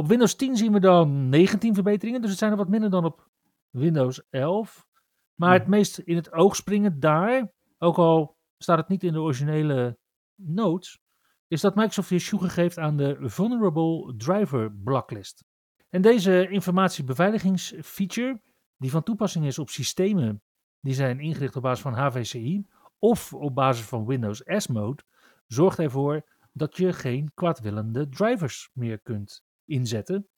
Op 0.00 0.08
Windows 0.08 0.34
10 0.34 0.56
zien 0.56 0.72
we 0.72 0.80
dan 0.80 1.28
19 1.28 1.74
verbeteringen, 1.74 2.20
dus 2.20 2.30
het 2.30 2.38
zijn 2.38 2.50
er 2.50 2.56
wat 2.56 2.68
minder 2.68 2.90
dan 2.90 3.04
op 3.04 3.28
Windows 3.70 4.22
11. 4.30 4.86
Maar 5.34 5.52
het 5.52 5.66
meest 5.66 5.98
in 5.98 6.16
het 6.16 6.32
oog 6.32 6.56
springen 6.56 7.00
daar, 7.00 7.52
ook 7.78 7.96
al 7.96 8.36
staat 8.58 8.78
het 8.78 8.88
niet 8.88 9.02
in 9.02 9.12
de 9.12 9.20
originele 9.20 9.98
notes, 10.34 11.00
is 11.48 11.60
dat 11.60 11.74
Microsoft 11.74 12.08
weer 12.08 12.20
sjoegen 12.20 12.50
geeft 12.50 12.78
aan 12.78 12.96
de 12.96 13.16
Vulnerable 13.20 14.14
Driver 14.16 14.72
Blacklist. 14.72 15.44
En 15.88 16.02
deze 16.02 16.48
informatiebeveiligingsfeature, 16.48 18.40
die 18.76 18.90
van 18.90 19.02
toepassing 19.02 19.46
is 19.46 19.58
op 19.58 19.68
systemen 19.68 20.42
die 20.80 20.94
zijn 20.94 21.20
ingericht 21.20 21.56
op 21.56 21.62
basis 21.62 21.82
van 21.82 21.94
HVCI 21.94 22.66
of 22.98 23.34
op 23.34 23.54
basis 23.54 23.84
van 23.84 24.06
Windows 24.06 24.42
S-mode, 24.44 25.02
zorgt 25.46 25.78
ervoor 25.78 26.28
dat 26.52 26.76
je 26.76 26.92
geen 26.92 27.30
kwaadwillende 27.34 28.08
drivers 28.08 28.70
meer 28.72 29.00
kunt 29.00 29.48
inzetten 29.70 30.28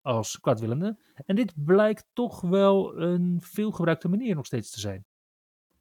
als 0.00 0.40
kwaadwillende. 0.40 0.98
En 1.26 1.36
dit 1.36 1.64
blijkt 1.64 2.06
toch 2.12 2.40
wel 2.40 3.00
een 3.00 3.38
veelgebruikte 3.40 4.08
manier 4.08 4.34
nog 4.34 4.46
steeds 4.46 4.70
te 4.70 4.80
zijn 4.80 5.04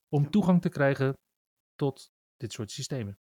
om 0.09 0.29
toegang 0.29 0.61
te 0.61 0.69
krijgen 0.69 1.17
tot 1.75 2.11
dit 2.37 2.53
soort 2.53 2.71
systemen. 2.71 3.19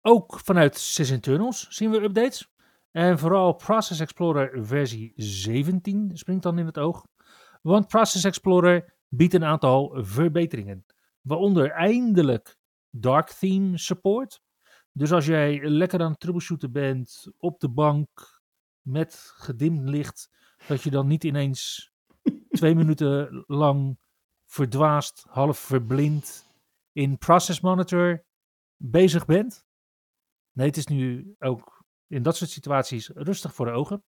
Ook 0.00 0.40
vanuit 0.40 0.78
sysinternals 0.78 1.68
zien 1.68 1.90
we 1.90 2.00
updates. 2.00 2.50
En 2.90 3.18
vooral 3.18 3.52
Process 3.52 4.00
Explorer 4.00 4.66
versie 4.66 5.12
17 5.16 6.10
springt 6.14 6.42
dan 6.42 6.58
in 6.58 6.66
het 6.66 6.78
oog. 6.78 7.06
Want 7.62 7.86
Process 7.86 8.24
Explorer 8.24 8.94
biedt 9.08 9.34
een 9.34 9.44
aantal 9.44 10.04
verbeteringen. 10.04 10.86
Waaronder 11.20 11.70
eindelijk 11.70 12.56
Dark 12.90 13.28
Theme 13.30 13.78
support. 13.78 14.42
Dus 14.92 15.12
als 15.12 15.26
jij 15.26 15.68
lekker 15.68 16.00
aan 16.00 16.10
het 16.10 16.20
troubleshooten 16.20 16.72
bent 16.72 17.32
op 17.38 17.60
de 17.60 17.68
bank 17.68 18.31
met 18.82 19.32
gedimd 19.36 19.88
licht, 19.88 20.30
dat 20.66 20.82
je 20.82 20.90
dan 20.90 21.06
niet 21.06 21.24
ineens 21.24 21.92
twee 22.50 22.74
minuten 22.74 23.44
lang 23.46 23.98
verdwaasd, 24.46 25.24
half 25.28 25.58
verblind 25.58 26.50
in 26.92 27.18
Process 27.18 27.60
Monitor 27.60 28.24
bezig 28.76 29.24
bent. 29.24 29.66
Nee, 30.52 30.66
het 30.66 30.76
is 30.76 30.86
nu 30.86 31.34
ook 31.38 31.84
in 32.06 32.22
dat 32.22 32.36
soort 32.36 32.50
situaties 32.50 33.08
rustig 33.08 33.54
voor 33.54 33.66
de 33.66 33.72
ogen. 33.72 34.04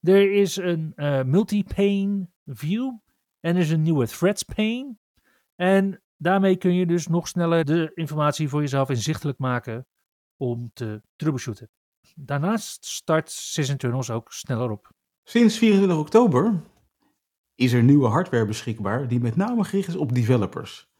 Er 0.00 0.32
is 0.32 0.56
een 0.56 0.92
uh, 0.96 1.22
multi-pane 1.22 2.28
view 2.44 2.98
en 3.40 3.54
er 3.54 3.62
is 3.62 3.70
een 3.70 3.82
nieuwe 3.82 4.06
threads 4.06 4.42
pane. 4.42 4.96
En 5.54 6.02
daarmee 6.16 6.56
kun 6.56 6.74
je 6.74 6.86
dus 6.86 7.06
nog 7.06 7.28
sneller 7.28 7.64
de 7.64 7.90
informatie 7.94 8.48
voor 8.48 8.60
jezelf 8.60 8.88
inzichtelijk 8.88 9.38
maken 9.38 9.86
om 10.36 10.70
te 10.72 11.02
troubleshooten. 11.16 11.70
Daarnaast 12.18 12.84
start 12.84 13.30
sysinternals 13.30 14.10
ook 14.10 14.32
sneller 14.32 14.70
op. 14.70 14.90
Sinds 15.22 15.58
24 15.58 15.98
oktober 15.98 16.62
is 17.54 17.72
er 17.72 17.82
nieuwe 17.82 18.08
hardware 18.08 18.46
beschikbaar 18.46 19.08
die 19.08 19.20
met 19.20 19.36
name 19.36 19.64
gericht 19.64 19.88
is 19.88 19.96
op 19.96 20.14
developers. 20.14 20.90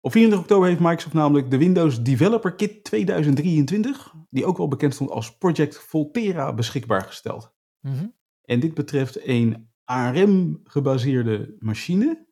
Op 0.00 0.12
24 0.12 0.40
oktober 0.40 0.68
heeft 0.68 0.80
Microsoft 0.80 1.14
namelijk 1.14 1.50
de 1.50 1.58
Windows 1.58 2.02
Developer 2.02 2.54
Kit 2.54 2.84
2023, 2.84 4.14
die 4.30 4.44
ook 4.44 4.56
wel 4.56 4.68
bekend 4.68 4.94
stond 4.94 5.10
als 5.10 5.36
Project 5.36 5.78
Volterra, 5.78 6.54
beschikbaar 6.54 7.02
gesteld. 7.02 7.54
Mhm. 7.80 8.06
En 8.42 8.60
dit 8.60 8.74
betreft 8.74 9.26
een 9.26 9.70
ARM-gebaseerde 9.84 11.56
machine, 11.58 12.26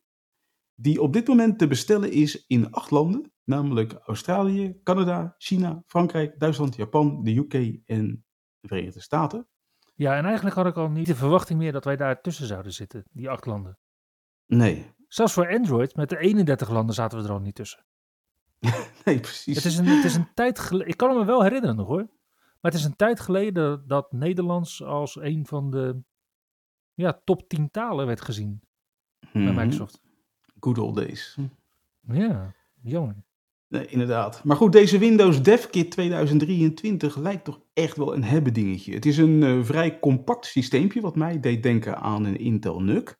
die 0.75 1.01
op 1.01 1.13
dit 1.13 1.27
moment 1.27 1.59
te 1.59 1.67
bestellen 1.67 2.11
is 2.11 2.45
in 2.47 2.71
acht 2.71 2.91
landen, 2.91 3.33
namelijk 3.45 3.93
Australië, 3.93 4.79
Canada, 4.83 5.35
China, 5.37 5.83
Frankrijk, 5.85 6.39
Duitsland, 6.39 6.75
Japan, 6.75 7.23
de 7.23 7.35
UK 7.35 7.53
en 7.85 8.25
de 8.59 8.67
Verenigde 8.67 9.01
Staten. 9.01 9.47
Ja, 9.95 10.15
en 10.17 10.25
eigenlijk 10.25 10.55
had 10.55 10.65
ik 10.65 10.75
al 10.75 10.89
niet 10.89 11.05
de 11.05 11.15
verwachting 11.15 11.59
meer 11.59 11.71
dat 11.71 11.85
wij 11.85 11.95
daar 11.95 12.21
tussen 12.21 12.47
zouden 12.47 12.73
zitten, 12.73 13.03
die 13.11 13.29
acht 13.29 13.45
landen. 13.45 13.77
Nee, 14.45 14.93
Zelfs 15.07 15.33
voor 15.33 15.49
Android, 15.53 15.95
met 15.95 16.09
de 16.09 16.17
31 16.17 16.69
landen 16.69 16.95
zaten 16.95 17.17
we 17.17 17.23
er 17.23 17.31
al 17.31 17.39
niet 17.39 17.55
tussen. 17.55 17.85
nee, 19.05 19.19
precies. 19.19 19.55
Het 19.55 19.65
is 19.65 19.77
een, 19.77 19.85
het 19.85 20.03
is 20.05 20.15
een 20.15 20.33
tijd 20.33 20.59
geleden, 20.59 20.87
ik 20.87 20.97
kan 20.97 21.17
me 21.17 21.25
wel 21.25 21.43
herinneren 21.43 21.75
nog 21.75 21.87
hoor. 21.87 22.07
Maar 22.61 22.71
het 22.71 22.73
is 22.73 22.83
een 22.83 22.95
tijd 22.95 23.19
geleden 23.19 23.87
dat 23.87 24.11
Nederlands 24.11 24.83
als 24.83 25.15
een 25.15 25.45
van 25.45 25.71
de 25.71 26.01
ja, 26.93 27.21
top 27.23 27.49
10 27.49 27.71
talen 27.71 28.05
werd 28.05 28.21
gezien 28.21 28.61
bij 29.19 29.41
Mhm. 29.41 29.55
Microsoft. 29.55 30.01
Good 30.59 30.77
old 30.77 30.95
days. 30.95 31.37
Ja, 32.01 32.53
jammer. 32.81 33.15
Nee, 33.75 33.87
inderdaad. 33.87 34.43
Maar 34.43 34.55
goed, 34.55 34.71
deze 34.71 34.97
Windows 34.97 35.41
DevKit 35.41 35.91
2023 35.91 37.17
lijkt 37.17 37.43
toch 37.43 37.61
echt 37.73 37.97
wel 37.97 38.13
een 38.13 38.23
hebben 38.23 38.53
dingetje. 38.53 38.93
Het 38.93 39.05
is 39.05 39.17
een 39.17 39.43
eh, 39.43 39.63
vrij 39.63 39.99
compact 39.99 40.45
systeempje, 40.45 41.01
wat 41.01 41.15
mij 41.15 41.39
deed 41.39 41.63
denken 41.63 41.97
aan 41.97 42.25
een 42.25 42.37
Intel 42.37 42.81
NUC. 42.81 43.17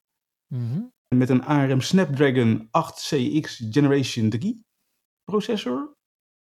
Mhm. 0.48 0.82
Met 1.16 1.30
een 1.30 1.44
ARM 1.44 1.82
Snapdragon 1.82 2.70
8CX 2.72 3.70
Generation 3.70 4.30
3 4.30 4.66
processor, 5.24 5.96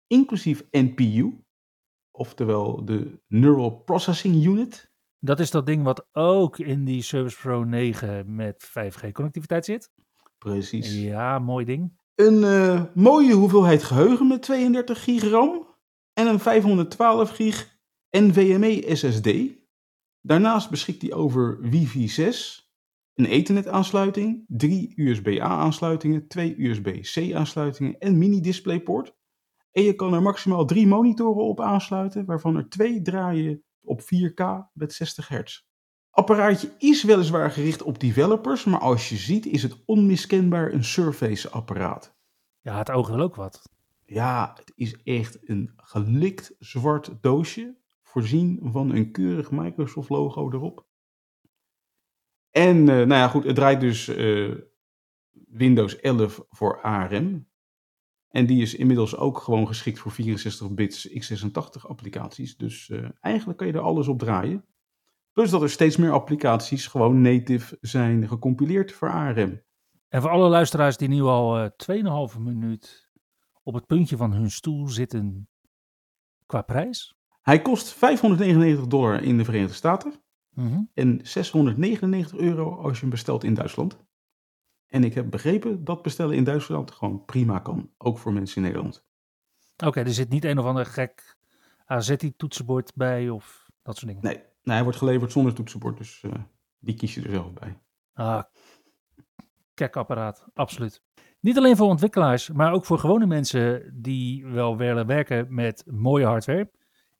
inclusief 0.07 0.63
NPU, 0.71 1.43
oftewel 2.11 2.85
de 2.85 3.19
Neural 3.27 3.69
Processing 3.69 4.45
Unit. 4.45 4.91
Dat 5.19 5.39
is 5.39 5.51
dat 5.51 5.65
ding 5.65 5.83
wat 5.83 6.07
ook 6.11 6.59
in 6.59 6.85
die 6.85 7.01
Service 7.01 7.37
Pro 7.37 7.63
9 7.63 8.35
met 8.35 8.65
5G 8.65 9.11
connectiviteit 9.11 9.65
zit. 9.65 9.91
Precies. 10.37 10.93
Ja, 10.93 11.39
mooi 11.39 11.65
ding. 11.65 11.97
Een 12.17 12.43
eh, 12.43 12.83
mooie 12.93 13.33
hoeveelheid 13.33 13.83
geheugen 13.83 14.27
met 14.27 14.41
32 14.41 15.03
gig 15.03 15.23
RAM 15.23 15.75
en 16.13 16.27
een 16.27 16.39
512 16.39 17.29
gig 17.29 17.79
NVMe 18.09 18.95
SSD. 18.95 19.29
Daarnaast 20.21 20.69
beschikt 20.69 21.01
hij 21.01 21.13
over 21.13 21.61
Wi-Fi 21.61 22.07
6, 22.07 22.71
een 23.13 23.25
Ethernet 23.25 23.67
aansluiting, 23.67 24.45
drie 24.47 24.93
USB-A 24.95 25.47
aansluitingen, 25.47 26.27
twee 26.27 26.55
USB-C 26.57 27.33
aansluitingen 27.33 27.99
en 27.99 28.17
mini 28.17 28.41
DisplayPort. 28.41 29.15
En 29.71 29.83
je 29.83 29.95
kan 29.95 30.13
er 30.13 30.21
maximaal 30.21 30.65
drie 30.65 30.87
monitoren 30.87 31.43
op 31.43 31.61
aansluiten, 31.61 32.25
waarvan 32.25 32.55
er 32.55 32.69
twee 32.69 33.01
draaien 33.01 33.63
op 33.81 34.01
4K 34.01 34.71
met 34.73 34.93
60 34.93 35.27
Hz. 35.27 35.66
Apparaatje 36.17 36.75
is 36.77 37.03
weliswaar 37.03 37.51
gericht 37.51 37.81
op 37.81 37.99
developers, 37.99 38.63
maar 38.63 38.79
als 38.79 39.09
je 39.09 39.15
ziet 39.15 39.45
is 39.45 39.63
het 39.63 39.83
onmiskenbaar 39.85 40.73
een 40.73 40.83
Surface 40.83 41.49
apparaat. 41.49 42.15
Ja, 42.61 42.77
het 42.77 42.91
oog 42.91 43.09
wil 43.09 43.19
ook 43.19 43.35
wat. 43.35 43.69
Ja, 44.05 44.53
het 44.55 44.71
is 44.75 45.03
echt 45.03 45.49
een 45.49 45.73
gelikt 45.75 46.55
zwart 46.59 47.17
doosje, 47.21 47.77
voorzien 48.01 48.59
van 48.63 48.95
een 48.95 49.11
keurig 49.11 49.51
Microsoft 49.51 50.09
logo 50.09 50.51
erop. 50.51 50.85
En 52.51 52.77
eh, 52.77 52.95
nou 52.95 53.07
ja, 53.07 53.27
goed, 53.27 53.43
het 53.43 53.55
draait 53.55 53.79
dus 53.79 54.07
eh, 54.07 54.55
Windows 55.47 55.99
11 55.99 56.45
voor 56.49 56.81
ARM. 56.81 57.47
En 58.27 58.45
die 58.45 58.61
is 58.61 58.75
inmiddels 58.75 59.15
ook 59.15 59.37
gewoon 59.37 59.67
geschikt 59.67 59.99
voor 59.99 60.11
64 60.11 60.71
bits 60.71 61.09
x86 61.09 61.87
applicaties. 61.87 62.57
Dus 62.57 62.89
eh, 62.89 63.09
eigenlijk 63.19 63.57
kan 63.57 63.67
je 63.67 63.73
er 63.73 63.79
alles 63.79 64.07
op 64.07 64.19
draaien. 64.19 64.65
Plus 65.37 65.49
dat 65.49 65.61
er 65.61 65.69
steeds 65.69 65.97
meer 65.97 66.11
applicaties 66.11 66.87
gewoon 66.87 67.21
native 67.21 67.77
zijn 67.81 68.27
gecompileerd 68.27 68.91
voor 68.91 69.09
ARM. 69.11 69.61
En 70.07 70.21
voor 70.21 70.29
alle 70.29 70.49
luisteraars 70.49 70.97
die 70.97 71.07
nu 71.07 71.21
al 71.21 71.57
eh 71.57 72.29
2,5 72.33 72.39
minuut 72.39 73.09
op 73.63 73.73
het 73.73 73.85
puntje 73.85 74.17
van 74.17 74.33
hun 74.33 74.51
stoel 74.51 74.87
zitten 74.87 75.49
qua 76.45 76.61
prijs. 76.61 77.15
Hij 77.41 77.61
kost 77.61 77.93
599 77.93 78.87
dollar 78.87 79.23
in 79.23 79.37
de 79.37 79.43
Verenigde 79.45 79.73
Staten 79.73 80.13
Mhm. 80.49 80.81
en 80.93 81.19
699 81.23 82.37
euro 82.37 82.75
als 82.75 82.93
je 82.93 83.01
hem 83.01 83.09
bestelt 83.09 83.43
in 83.43 83.53
Duitsland. 83.53 83.97
En 84.87 85.03
ik 85.03 85.13
heb 85.13 85.29
begrepen 85.29 85.83
dat 85.83 86.01
bestellen 86.01 86.35
in 86.35 86.43
Duitsland 86.43 86.91
gewoon 86.91 87.25
prima 87.25 87.59
kan, 87.59 87.91
ook 87.97 88.17
voor 88.17 88.33
mensen 88.33 88.57
in 88.57 88.63
Nederland. 88.63 89.05
Oké, 89.85 89.99
er 89.99 90.13
zit 90.13 90.29
niet 90.29 90.45
een 90.45 90.59
of 90.59 90.65
ander 90.65 90.85
gek 90.85 91.37
AZI-toetsenbord 91.85 92.95
bij 92.95 93.29
of 93.29 93.69
dat 93.81 93.97
soort 93.97 94.07
dingen. 94.07 94.23
Nee, 94.23 94.43
nee 94.67 94.75
hij 94.75 94.83
wordt 94.83 94.97
geleverd 94.97 95.31
zonder 95.31 95.53
toetsenbord, 95.53 95.97
dus 95.97 96.23
eh, 96.23 96.31
die 96.79 96.95
kies 96.95 97.13
je 97.13 97.21
er 97.21 97.29
zelf 97.29 97.53
bij. 97.53 97.81
Ah, 98.13 98.43
kek-apparaat, 99.73 100.45
absoluut. 100.53 101.03
Niet 101.39 101.57
alleen 101.57 101.75
voor 101.75 101.87
ontwikkelaars, 101.87 102.49
maar 102.49 102.71
ook 102.71 102.85
voor 102.85 102.99
gewone 102.99 103.25
mensen 103.25 103.93
die 104.01 104.45
wel 104.45 104.77
willen 104.77 105.07
werken 105.07 105.53
met 105.53 105.83
mooie 105.85 106.25
hardware, 106.25 106.71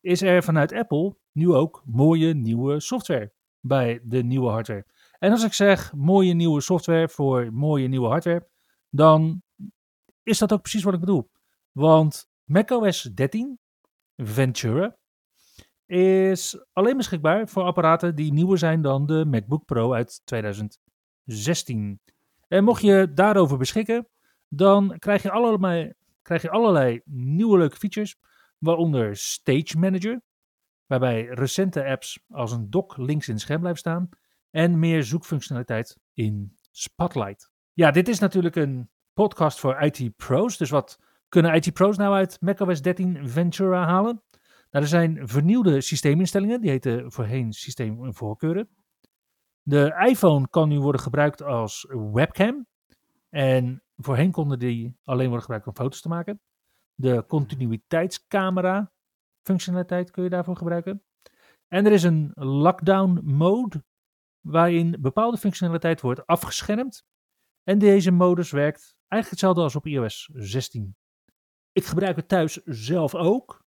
is 0.01 0.21
er 0.21 0.43
vanuit 0.43 0.73
Apple 0.73 1.17
nu 1.31 1.53
ook 1.53 1.83
mooie 1.85 2.33
nieuwe 2.33 2.79
software 2.79 3.33
bij 3.59 3.99
de 4.03 4.23
nieuwe 4.23 4.49
hardware. 4.49 4.85
En 5.19 5.31
als 5.31 5.43
ik 5.43 5.53
zeg 5.53 5.93
mooie 5.93 6.33
nieuwe 6.33 6.61
software 6.61 7.09
voor 7.09 7.53
mooie 7.53 7.87
nieuwe 7.87 8.07
hardware, 8.07 8.47
dan 8.89 9.43
is 10.23 10.37
dat 10.37 10.53
ook 10.53 10.61
precies 10.61 10.83
wat 10.83 10.93
ik 10.93 10.99
bedoel. 10.99 11.29
Want 11.71 12.29
macOS 12.43 13.01
13 13.01 13.59
Ventura 14.15 14.97
is 15.87 16.65
alleen 16.73 16.97
beschikbaar 16.97 17.47
voor 17.47 17.63
apparaten 17.63 18.15
die 18.15 18.33
nieuwer 18.33 18.57
zijn 18.57 18.81
dan 18.81 19.05
de 19.05 19.25
MacBook 19.25 19.65
Pro 19.65 19.93
uit 19.93 20.21
2016. 20.25 21.99
En 22.47 22.63
mocht 22.63 22.81
je 22.81 23.11
daarover 23.13 23.57
beschikken, 23.57 24.07
dan 24.47 24.95
krijg 24.99 25.23
je 25.23 25.31
allerlei, 25.31 25.93
krijg 26.21 26.41
je 26.41 26.49
allerlei 26.49 27.01
nieuwe 27.05 27.57
leuke 27.57 27.77
features, 27.77 28.15
waaronder 28.57 29.15
Stage 29.15 29.77
Manager, 29.77 30.21
waarbij 30.85 31.25
recente 31.25 31.85
apps 31.85 32.19
als 32.29 32.51
een 32.51 32.69
dock 32.69 32.97
links 32.97 33.27
in 33.27 33.33
het 33.33 33.43
scherm 33.43 33.59
blijven 33.59 33.79
staan, 33.79 34.09
en 34.49 34.79
meer 34.79 35.03
zoekfunctionaliteit 35.03 35.97
in 36.13 36.57
Spotlight. 36.71 37.51
Ja, 37.73 37.91
dit 37.91 38.07
is 38.07 38.19
natuurlijk 38.19 38.55
een 38.55 38.89
podcast 39.13 39.59
voor 39.59 39.81
IT 39.81 40.15
pros, 40.15 40.57
dus 40.57 40.69
wat 40.69 40.99
kunnen 41.29 41.55
IT 41.55 41.73
pros 41.73 41.97
nou 41.97 42.15
uit 42.15 42.37
macOS 42.41 42.81
13 42.81 43.29
Ventura 43.29 43.85
halen? 43.85 44.23
Nou, 44.69 44.83
er 44.83 44.87
zijn 44.87 45.27
vernieuwde 45.27 45.81
systeeminstellingen, 45.81 46.61
die 46.61 46.69
heten 46.69 47.11
voorheen 47.11 47.53
systeemvoorkeuren. 47.53 48.69
De 49.61 50.05
iPhone 50.09 50.49
kan 50.49 50.69
nu 50.69 50.79
worden 50.79 51.01
gebruikt 51.01 51.41
als 51.41 51.85
webcam. 51.89 52.67
En 53.29 53.83
voorheen 53.95 54.31
konden 54.31 54.59
die 54.59 54.97
alleen 55.03 55.25
worden 55.25 55.41
gebruikt 55.41 55.67
om 55.67 55.75
foto's 55.75 56.01
te 56.01 56.07
maken. 56.07 56.41
De 56.95 57.25
continuïteitscamera 57.27 58.91
functionaliteit 59.43 60.11
kun 60.11 60.23
je 60.23 60.29
daarvoor 60.29 60.57
gebruiken. 60.57 61.03
En 61.67 61.85
er 61.85 61.91
is 61.91 62.03
een 62.03 62.31
lockdown 62.35 63.19
mode, 63.23 63.83
waarin 64.41 64.97
bepaalde 64.99 65.37
functionaliteit 65.37 66.01
wordt 66.01 66.25
afgeschermd. 66.25 67.05
En 67.63 67.79
deze 67.79 68.11
modus 68.11 68.51
werkt 68.51 68.95
eigenlijk 69.07 69.29
hetzelfde 69.29 69.61
als 69.61 69.75
op 69.75 69.85
iOS 69.85 70.29
16. 70.33 70.95
Ik 71.71 71.85
gebruik 71.85 72.15
het 72.15 72.27
thuis 72.27 72.53
zelf 72.63 73.15
ook. 73.15 73.65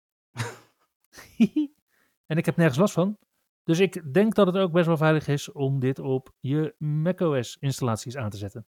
en 2.31 2.37
ik 2.37 2.45
heb 2.45 2.55
nergens 2.55 2.77
last 2.77 2.93
van. 2.93 3.17
Dus 3.63 3.79
ik 3.79 4.13
denk 4.13 4.35
dat 4.35 4.47
het 4.47 4.57
ook 4.57 4.71
best 4.71 4.85
wel 4.85 4.97
veilig 4.97 5.27
is 5.27 5.51
om 5.51 5.79
dit 5.79 5.99
op 5.99 6.33
je 6.39 6.75
macOS 6.77 7.57
installaties 7.59 8.17
aan 8.17 8.29
te 8.29 8.37
zetten. 8.37 8.65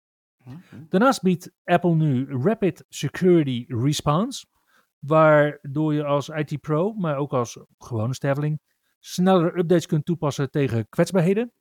Daarnaast 0.90 1.22
biedt 1.22 1.52
Apple 1.64 1.96
nu 1.96 2.28
Rapid 2.42 2.86
Security 2.90 3.66
Response, 3.68 4.46
waardoor 5.00 5.94
je 5.94 6.04
als 6.04 6.30
IT 6.30 6.62
Pro, 6.62 6.94
maar 6.94 7.18
ook 7.18 7.34
als 7.34 7.60
gewone 7.78 8.14
sterveling, 8.14 8.62
snellere 9.00 9.58
updates 9.58 9.86
kunt 9.86 10.06
toepassen 10.06 10.52
tegen 10.52 10.90
kwetsbaarheden. 10.90 11.52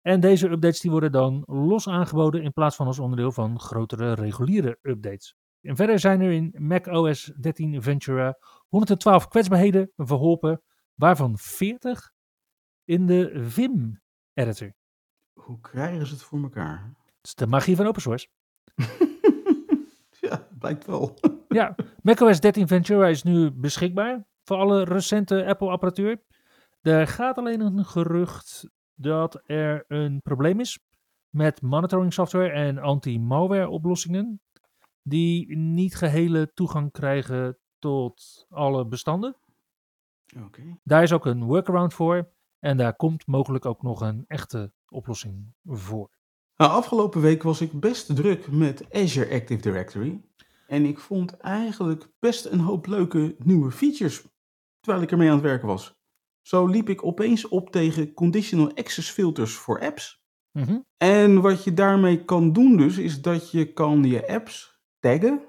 En 0.00 0.20
deze 0.20 0.48
updates 0.48 0.80
die 0.80 0.90
worden 0.90 1.12
dan 1.12 1.42
los 1.46 1.88
aangeboden 1.88 2.42
in 2.42 2.52
plaats 2.52 2.76
van 2.76 2.86
als 2.86 2.98
onderdeel 2.98 3.32
van 3.32 3.60
grotere 3.60 4.12
reguliere 4.12 4.78
updates. 4.82 5.34
En 5.64 5.76
verder 5.76 5.98
zijn 5.98 6.20
er 6.20 6.30
in 6.30 6.54
macOS 6.58 7.32
13 7.40 7.82
Ventura 7.82 8.38
112 8.68 9.28
kwetsbaarheden 9.28 9.90
verholpen, 9.96 10.62
waarvan 10.94 11.38
40 11.38 12.12
in 12.84 13.06
de 13.06 13.32
Vim-editor. 13.34 14.72
Hoe 15.32 15.60
krijgen 15.60 16.06
ze 16.06 16.12
het 16.12 16.22
voor 16.22 16.42
elkaar? 16.42 16.92
Dat 16.94 17.04
is 17.22 17.34
de 17.34 17.46
magie 17.46 17.76
van 17.76 17.86
open 17.86 18.02
source. 18.02 18.28
ja, 20.20 20.48
blijkt 20.58 20.86
wel. 20.86 21.18
Ja, 21.48 21.74
macOS 22.02 22.40
13 22.40 22.66
Ventura 22.66 23.06
is 23.06 23.22
nu 23.22 23.50
beschikbaar 23.50 24.26
voor 24.42 24.56
alle 24.56 24.84
recente 24.84 25.46
Apple-apparatuur. 25.46 26.22
Er 26.80 27.06
gaat 27.06 27.38
alleen 27.38 27.60
een 27.60 27.84
gerucht 27.84 28.68
dat 28.94 29.42
er 29.46 29.84
een 29.88 30.20
probleem 30.22 30.60
is 30.60 30.78
met 31.28 31.62
monitoring 31.62 32.12
software 32.12 32.50
en 32.50 32.78
anti-malware 32.78 33.68
oplossingen 33.68 34.40
die 35.04 35.56
niet 35.56 35.94
gehele 35.94 36.52
toegang 36.54 36.92
krijgen 36.92 37.58
tot 37.78 38.46
alle 38.48 38.86
bestanden. 38.86 39.36
Daar 40.82 41.02
is 41.02 41.12
ook 41.12 41.26
een 41.26 41.44
workaround 41.44 41.94
voor 41.94 42.32
en 42.58 42.76
daar 42.76 42.96
komt 42.96 43.26
mogelijk 43.26 43.64
ook 43.64 43.82
nog 43.82 44.00
een 44.00 44.24
echte 44.26 44.72
oplossing 44.88 45.54
voor. 45.64 46.10
Nou, 46.56 46.70
afgelopen 46.70 47.20
week 47.20 47.42
was 47.42 47.60
ik 47.60 47.80
best 47.80 48.16
druk 48.16 48.50
met 48.50 48.92
Azure 48.92 49.34
Active 49.34 49.62
Directory. 49.62 50.20
En 50.66 50.84
ik 50.84 50.98
vond 50.98 51.36
eigenlijk 51.36 52.08
best 52.18 52.44
een 52.44 52.60
hoop 52.60 52.86
leuke 52.86 53.34
nieuwe 53.38 53.70
features 53.70 54.24
terwijl 54.80 55.04
ik 55.04 55.10
ermee 55.10 55.28
aan 55.28 55.34
het 55.34 55.44
werken 55.44 55.68
was. 55.68 55.94
Zo 56.42 56.66
liep 56.66 56.88
ik 56.88 57.04
opeens 57.04 57.48
op 57.48 57.70
tegen 57.70 58.12
conditional 58.12 58.74
access 58.74 59.10
filters 59.10 59.54
voor 59.54 59.80
apps. 59.80 60.22
Mhm. 60.52 60.78
En 60.96 61.40
wat 61.40 61.64
je 61.64 61.74
daarmee 61.74 62.24
kan 62.24 62.52
doen 62.52 62.76
dus, 62.76 62.98
is 62.98 63.22
dat 63.22 63.50
je 63.50 63.72
kan 63.72 64.04
je 64.04 64.28
apps 64.28 64.73
taggen. 65.04 65.48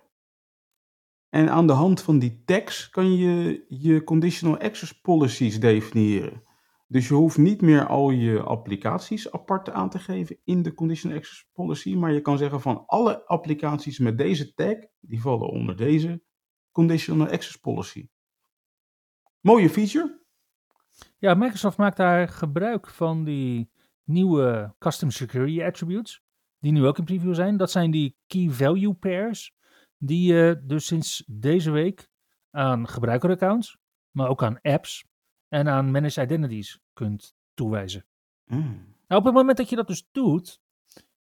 En 1.29 1.49
aan 1.49 1.67
de 1.67 1.73
hand 1.73 2.01
van 2.01 2.19
die 2.19 2.43
tags 2.45 2.89
kan 2.89 3.15
je 3.15 3.65
je 3.67 4.03
conditional 4.03 4.57
access 4.57 5.01
policies 5.01 5.59
definiëren. 5.59 6.43
Dus 6.87 7.07
je 7.07 7.13
hoeft 7.13 7.37
niet 7.37 7.61
meer 7.61 7.87
al 7.87 8.09
je 8.09 8.41
applicaties 8.41 9.31
apart 9.31 9.69
aan 9.69 9.89
te 9.89 9.99
geven 9.99 10.37
in 10.43 10.61
de 10.61 10.73
conditional 10.73 11.17
access 11.17 11.49
policy, 11.53 11.95
maar 11.95 12.11
je 12.11 12.21
kan 12.21 12.37
zeggen 12.37 12.61
van 12.61 12.83
alle 12.85 13.25
applicaties 13.25 13.99
met 13.99 14.17
deze 14.17 14.53
tag, 14.53 14.75
die 14.99 15.21
vallen 15.21 15.49
onder 15.49 15.77
deze 15.77 16.23
Conditional 16.71 17.27
Access 17.27 17.55
Policy. 17.55 18.09
Mooie 19.39 19.69
feature. 19.69 20.23
Ja, 21.17 21.33
Microsoft 21.33 21.77
maakt 21.77 21.97
daar 21.97 22.27
gebruik 22.27 22.89
van 22.89 23.23
die 23.23 23.71
nieuwe 24.03 24.75
Custom 24.79 25.11
Security 25.11 25.63
Attributes, 25.63 26.24
die 26.65 26.73
nu 26.73 26.85
ook 26.85 26.97
in 26.97 27.03
preview 27.03 27.35
zijn. 27.35 27.57
Dat 27.57 27.71
zijn 27.71 27.91
die 27.91 28.15
Key 28.27 28.49
Value 28.49 28.93
Pairs, 28.93 29.53
die 29.97 30.33
je 30.33 30.61
dus 30.63 30.85
sinds 30.85 31.23
deze 31.27 31.71
week 31.71 32.09
aan 32.51 32.87
gebruikeraccounts, 32.87 33.77
maar 34.11 34.29
ook 34.29 34.43
aan 34.43 34.61
apps 34.61 35.05
en 35.47 35.67
aan 35.67 35.91
managed 35.91 36.23
identities 36.23 36.79
kunt 36.93 37.35
toewijzen. 37.53 38.05
Mm. 38.45 38.95
Nou, 39.07 39.21
op 39.21 39.25
het 39.25 39.33
moment 39.33 39.57
dat 39.57 39.69
je 39.69 39.75
dat 39.75 39.87
dus 39.87 40.07
doet, 40.11 40.59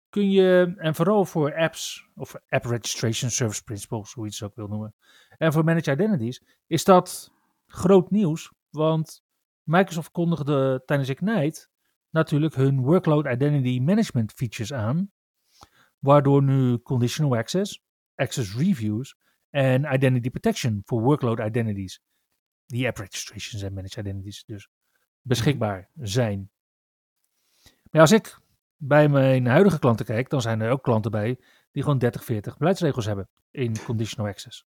kun 0.08 0.30
je, 0.30 0.74
en 0.76 0.94
vooral 0.94 1.24
voor 1.24 1.54
apps, 1.54 2.08
of 2.14 2.34
App 2.48 2.64
Registration 2.64 3.30
Service 3.30 3.62
Principles, 3.62 4.12
hoe 4.12 4.24
je 4.24 4.30
het 4.30 4.42
ook 4.42 4.54
wil 4.54 4.68
noemen, 4.68 4.94
en 5.38 5.52
voor 5.52 5.64
Managed 5.64 5.86
Identities, 5.86 6.42
is 6.66 6.84
dat 6.84 7.32
groot 7.66 8.10
nieuws, 8.10 8.52
want 8.70 9.22
Microsoft 9.62 10.10
kondigde 10.10 10.82
tijdens 10.84 11.08
Ignite 11.08 11.68
natuurlijk 12.10 12.54
hun 12.54 12.80
Workload 12.80 13.26
Identity 13.26 13.80
Management 13.80 14.32
features 14.32 14.72
aan, 14.72 15.12
waardoor 16.04 16.42
nu 16.42 16.78
Conditional 16.78 17.36
Access, 17.36 17.82
Access 18.14 18.56
Reviews 18.56 19.16
en 19.50 19.94
Identity 19.94 20.30
Protection 20.30 20.82
voor 20.84 21.02
Workload 21.02 21.38
Identities, 21.38 22.00
die 22.66 22.86
App 22.86 22.96
Registrations 22.96 23.62
en 23.62 23.72
Managed 23.72 23.96
Identities 23.96 24.44
dus, 24.44 24.68
beschikbaar 25.20 25.90
zijn. 25.94 26.50
Maar 27.90 28.00
als 28.00 28.12
ik 28.12 28.38
bij 28.76 29.08
mijn 29.08 29.46
huidige 29.46 29.78
klanten 29.78 30.06
kijk, 30.06 30.28
dan 30.28 30.40
zijn 30.40 30.60
er 30.60 30.70
ook 30.70 30.82
klanten 30.82 31.10
bij 31.10 31.40
die 31.72 31.82
gewoon 31.82 31.98
30, 31.98 32.24
40 32.24 32.56
beleidsregels 32.56 33.04
hebben 33.04 33.28
in 33.50 33.84
conditional 33.84 34.30
access. 34.30 34.66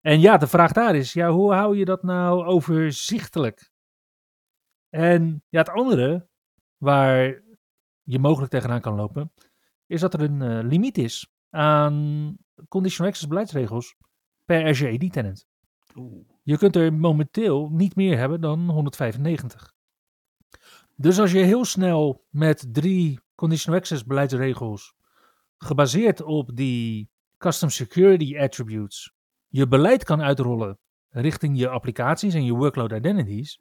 En 0.00 0.20
ja, 0.20 0.36
de 0.36 0.46
vraag 0.46 0.72
daar 0.72 0.94
is, 0.94 1.12
ja, 1.12 1.30
hoe 1.30 1.52
hou 1.52 1.76
je 1.76 1.84
dat 1.84 2.02
nou 2.02 2.44
overzichtelijk? 2.44 3.70
En 4.88 5.44
ja, 5.48 5.58
het 5.58 5.68
andere 5.68 6.28
waar 6.76 7.42
je 8.02 8.18
mogelijk 8.18 8.50
tegenaan 8.50 8.80
kan 8.80 8.94
lopen, 8.94 9.32
is 9.88 10.00
dat 10.00 10.14
er 10.14 10.20
een 10.20 10.42
eh, 10.42 10.64
limiet 10.68 10.98
is 10.98 11.32
aan 11.50 12.36
conditional 12.68 13.10
access 13.10 13.28
beleidsregels 13.28 13.96
per 14.44 14.66
Azure 14.66 14.92
AD 14.92 15.12
tenant. 15.12 15.46
Oeh. 15.96 16.28
Je 16.42 16.58
kunt 16.58 16.76
er 16.76 16.94
momenteel 16.94 17.68
niet 17.70 17.96
meer 17.96 18.18
hebben 18.18 18.40
dan 18.40 18.70
195. 18.70 19.74
Dus 20.94 21.18
als 21.18 21.32
je 21.32 21.38
heel 21.38 21.64
snel 21.64 22.24
met 22.30 22.68
drie 22.74 23.20
conditional 23.34 23.78
access 23.78 24.04
beleidsregels, 24.04 24.94
gebaseerd 25.58 26.22
op 26.22 26.56
die 26.56 27.10
custom 27.38 27.68
security 27.68 28.38
attributes, 28.38 29.12
je 29.48 29.68
beleid 29.68 30.04
kan 30.04 30.22
uitrollen 30.22 30.78
richting 31.08 31.58
je 31.58 31.68
applicaties 31.68 32.34
en 32.34 32.44
je 32.44 32.52
workload 32.52 32.92
identities, 32.92 33.60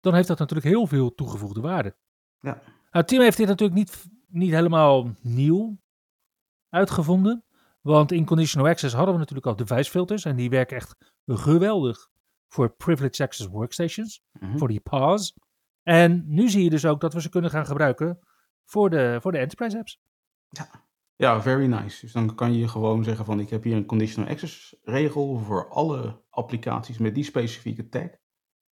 dan 0.00 0.14
heeft 0.14 0.28
dat 0.28 0.38
natuurlijk 0.38 0.68
heel 0.68 0.86
veel 0.86 1.14
toegevoegde 1.14 1.60
waarde. 1.60 1.96
Ja. 2.40 2.62
Nou, 2.90 3.04
Tim 3.04 3.20
heeft 3.20 3.36
dit 3.36 3.46
natuurlijk 3.46 3.78
niet, 3.78 4.06
niet 4.28 4.50
helemaal 4.50 5.10
nieuw 5.20 5.78
uitgevonden. 6.68 7.44
Want 7.80 8.12
in 8.12 8.24
Conditional 8.24 8.68
Access 8.68 8.94
hadden 8.94 9.12
we 9.14 9.20
natuurlijk 9.20 9.46
al 9.46 9.56
device 9.56 9.90
filters. 9.90 10.24
En 10.24 10.36
die 10.36 10.50
werken 10.50 10.76
echt 10.76 11.14
geweldig 11.26 12.08
voor 12.48 12.70
Privileged 12.70 13.20
Access 13.20 13.48
Workstations. 13.48 14.22
Mhm. 14.32 14.58
Voor 14.58 14.68
die 14.68 14.80
PAS. 14.80 15.34
En 15.82 16.24
nu 16.26 16.48
zie 16.48 16.64
je 16.64 16.70
dus 16.70 16.86
ook 16.86 17.00
dat 17.00 17.14
we 17.14 17.20
ze 17.20 17.28
kunnen 17.28 17.50
gaan 17.50 17.66
gebruiken 17.66 18.18
voor 18.64 18.90
de, 18.90 19.18
voor 19.20 19.32
de 19.32 19.38
enterprise 19.38 19.78
apps. 19.78 20.00
Ja, 21.16 21.42
very 21.42 21.66
nice. 21.66 22.00
Dus 22.00 22.12
dan 22.12 22.34
kan 22.34 22.54
je 22.54 22.68
gewoon 22.68 23.04
zeggen 23.04 23.24
van 23.24 23.40
ik 23.40 23.50
heb 23.50 23.62
hier 23.62 23.76
een 23.76 23.86
conditional 23.86 24.30
access 24.30 24.76
regel 24.82 25.38
voor 25.38 25.68
alle 25.68 26.22
applicaties 26.30 26.98
met 26.98 27.14
die 27.14 27.24
specifieke 27.24 27.88
tag. 27.88 28.08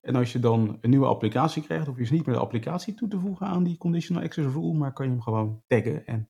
En 0.05 0.15
als 0.17 0.33
je 0.33 0.39
dan 0.39 0.79
een 0.81 0.91
nieuwe 0.91 1.07
applicatie 1.07 1.63
krijgt, 1.63 1.87
hoef 1.87 1.95
je 1.97 2.01
dus 2.03 2.11
niet 2.11 2.27
meer 2.27 2.35
de 2.35 2.41
applicatie 2.41 2.95
toe 2.95 3.09
te 3.09 3.19
voegen 3.19 3.47
aan 3.47 3.65
die 3.65 3.77
conditional 3.79 4.23
access 4.23 4.49
rule, 4.55 4.75
maar 4.75 4.93
kan 4.93 5.07
je 5.07 5.13
hem 5.13 5.21
gewoon 5.23 5.63
taggen 5.67 6.07
en 6.07 6.29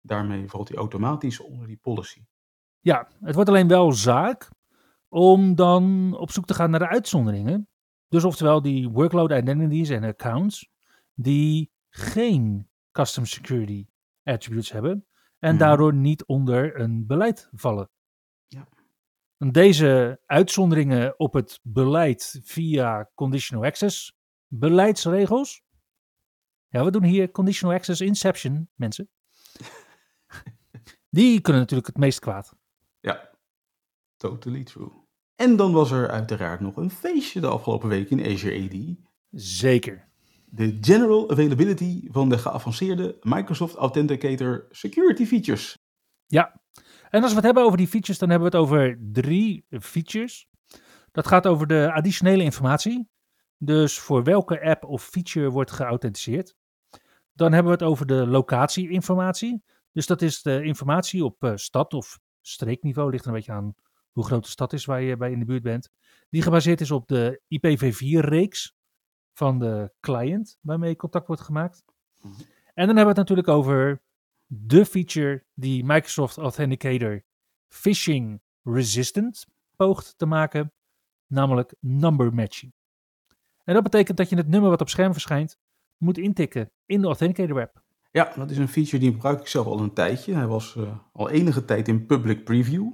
daarmee 0.00 0.48
valt 0.48 0.68
hij 0.68 0.76
automatisch 0.78 1.40
onder 1.40 1.66
die 1.66 1.78
policy. 1.82 2.24
Ja, 2.80 3.08
het 3.20 3.34
wordt 3.34 3.50
alleen 3.50 3.68
wel 3.68 3.92
zaak 3.92 4.48
om 5.08 5.54
dan 5.54 6.16
op 6.18 6.30
zoek 6.30 6.46
te 6.46 6.54
gaan 6.54 6.70
naar 6.70 6.80
de 6.80 6.88
uitzonderingen. 6.88 7.68
Dus 8.08 8.24
oftewel 8.24 8.62
die 8.62 8.88
workload 8.88 9.30
identities 9.32 9.88
en 9.88 10.04
accounts 10.04 10.68
die 11.14 11.70
geen 11.88 12.68
custom 12.92 13.24
security 13.24 13.86
attributes 14.24 14.72
hebben 14.72 15.06
en 15.38 15.50
Mhm. 15.50 15.58
daardoor 15.58 15.94
niet 15.94 16.24
onder 16.24 16.80
een 16.80 17.06
beleid 17.06 17.48
vallen. 17.52 17.90
Deze 19.48 20.20
uitzonderingen 20.26 21.18
op 21.18 21.32
het 21.32 21.60
beleid 21.62 22.40
via 22.42 23.10
conditional 23.14 23.64
access 23.64 24.12
beleidsregels. 24.46 25.62
Ja, 26.68 26.84
we 26.84 26.90
doen 26.90 27.02
hier 27.02 27.30
conditional 27.30 27.74
access 27.76 28.00
inception, 28.00 28.68
mensen. 28.74 29.08
Die 31.10 31.40
kunnen 31.40 31.60
natuurlijk 31.60 31.88
het 31.88 31.98
meest 31.98 32.18
kwaad. 32.18 32.54
Ja, 33.00 33.30
totally 34.16 34.64
true. 34.64 34.90
En 35.36 35.56
dan 35.56 35.72
was 35.72 35.90
er 35.90 36.10
uiteraard 36.10 36.60
nog 36.60 36.76
een 36.76 36.90
feestje 36.90 37.40
de 37.40 37.46
afgelopen 37.46 37.88
week 37.88 38.10
in 38.10 38.24
Azure 38.24 38.64
AD. 38.64 38.96
Zeker. 39.30 40.08
De 40.44 40.78
general 40.80 41.30
availability 41.30 42.08
van 42.10 42.28
de 42.28 42.38
geavanceerde 42.38 43.16
Microsoft 43.20 43.74
Authenticator 43.74 44.66
security 44.70 45.26
features. 45.26 45.78
Ja, 46.26 46.59
en 47.10 47.22
als 47.22 47.30
we 47.30 47.36
het 47.36 47.44
hebben 47.44 47.64
over 47.64 47.78
die 47.78 47.88
features, 47.88 48.18
dan 48.18 48.30
hebben 48.30 48.50
we 48.50 48.56
het 48.56 48.66
over 48.66 48.98
drie 49.12 49.64
features. 49.68 50.48
Dat 51.12 51.26
gaat 51.26 51.46
over 51.46 51.66
de 51.66 51.92
additionele 51.92 52.42
informatie. 52.42 53.08
Dus 53.56 53.98
voor 53.98 54.24
welke 54.24 54.60
app 54.62 54.84
of 54.84 55.04
feature 55.04 55.50
wordt 55.50 55.70
geauthenticeerd. 55.70 56.54
Dan 57.32 57.52
hebben 57.52 57.72
we 57.72 57.78
het 57.78 57.88
over 57.88 58.06
de 58.06 58.26
locatieinformatie. 58.26 59.62
Dus 59.92 60.06
dat 60.06 60.22
is 60.22 60.42
de 60.42 60.62
informatie 60.64 61.24
op 61.24 61.44
eh, 61.44 61.52
stad- 61.54 61.94
of 61.94 62.18
streekniveau. 62.40 63.10
Ligt 63.10 63.22
er 63.22 63.28
een 63.28 63.36
beetje 63.36 63.52
aan 63.52 63.74
hoe 64.12 64.24
groot 64.24 64.44
de 64.44 64.50
stad 64.50 64.72
is 64.72 64.84
waar 64.84 65.02
je 65.02 65.16
bij 65.16 65.30
in 65.30 65.38
de 65.38 65.44
buurt 65.44 65.62
bent. 65.62 65.90
Die 66.28 66.42
gebaseerd 66.42 66.80
is 66.80 66.90
op 66.90 67.08
de 67.08 67.40
IPv4-reeks 67.48 68.74
van 69.32 69.58
de 69.58 69.92
client 70.00 70.58
waarmee 70.60 70.96
contact 70.96 71.26
wordt 71.26 71.42
gemaakt. 71.42 71.84
Mhm. 72.20 72.32
En 72.74 72.86
dan 72.86 72.96
hebben 72.96 73.14
we 73.14 73.20
het 73.20 73.28
natuurlijk 73.28 73.48
over 73.48 74.02
de 74.52 74.84
feature 74.84 75.44
die 75.54 75.84
Microsoft 75.84 76.36
Authenticator 76.36 77.22
phishing 77.68 78.40
resistant 78.62 79.46
poogt 79.76 80.14
te 80.16 80.26
maken, 80.26 80.72
namelijk 81.26 81.74
number 81.80 82.34
matching. 82.34 82.72
En 83.64 83.74
dat 83.74 83.82
betekent 83.82 84.16
dat 84.16 84.28
je 84.28 84.36
het 84.36 84.48
nummer 84.48 84.70
wat 84.70 84.80
op 84.80 84.88
scherm 84.88 85.12
verschijnt 85.12 85.58
moet 85.96 86.18
intikken 86.18 86.70
in 86.86 87.00
de 87.00 87.06
Authenticator 87.06 87.54
web. 87.54 87.82
Ja, 88.10 88.32
dat 88.36 88.50
is 88.50 88.58
een 88.58 88.68
feature 88.68 88.98
die 88.98 89.12
gebruik 89.12 89.40
ik 89.40 89.46
zelf 89.46 89.66
al 89.66 89.80
een 89.80 89.92
tijdje. 89.92 90.34
Hij 90.34 90.46
was 90.46 90.76
eh, 90.76 90.98
al 91.12 91.30
enige 91.30 91.64
tijd 91.64 91.88
in 91.88 92.06
public 92.06 92.44
preview. 92.44 92.92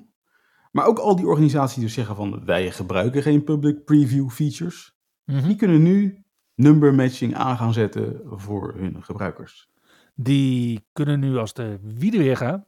Maar 0.72 0.86
ook 0.86 0.98
al 0.98 1.16
die 1.16 1.26
organisaties 1.26 1.80
die 1.80 1.88
zeggen 1.88 2.16
van 2.16 2.44
wij 2.44 2.70
gebruiken 2.70 3.22
geen 3.22 3.44
public 3.44 3.84
preview 3.84 4.30
features. 4.30 4.96
Die 5.24 5.56
kunnen 5.56 5.82
nu 5.82 6.24
number 6.54 6.94
matching 6.94 7.34
aan 7.34 7.56
gaan 7.56 7.72
zetten 7.72 8.20
voor 8.24 8.74
hun 8.74 9.02
gebruikers. 9.02 9.70
Die 10.18 10.87
kunnen 10.92 11.20
nu 11.20 11.37
als 11.37 11.52
de 11.55 11.79
weer 11.83 12.37
gaan 12.37 12.64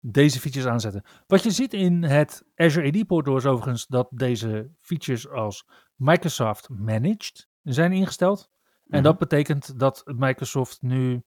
deze 0.00 0.40
features 0.40 0.66
aanzetten. 0.66 1.02
Wat 1.26 1.42
je 1.42 1.50
ziet 1.50 1.72
in 1.72 2.02
het 2.02 2.44
Azure 2.54 2.88
AD 3.00 3.06
portal 3.06 3.36
is 3.36 3.46
overigens 3.46 3.86
dat 3.86 4.08
deze 4.10 4.70
features 4.80 5.28
als 5.28 5.66
Microsoft 5.94 6.68
Managed 6.68 7.48
zijn 7.62 7.92
ingesteld. 7.92 8.50
En 8.88 8.88
Mhm. 8.88 9.02
dat 9.02 9.18
betekent 9.18 9.78
dat 9.78 10.02
Microsoft 10.04 10.82
nu 10.82 11.22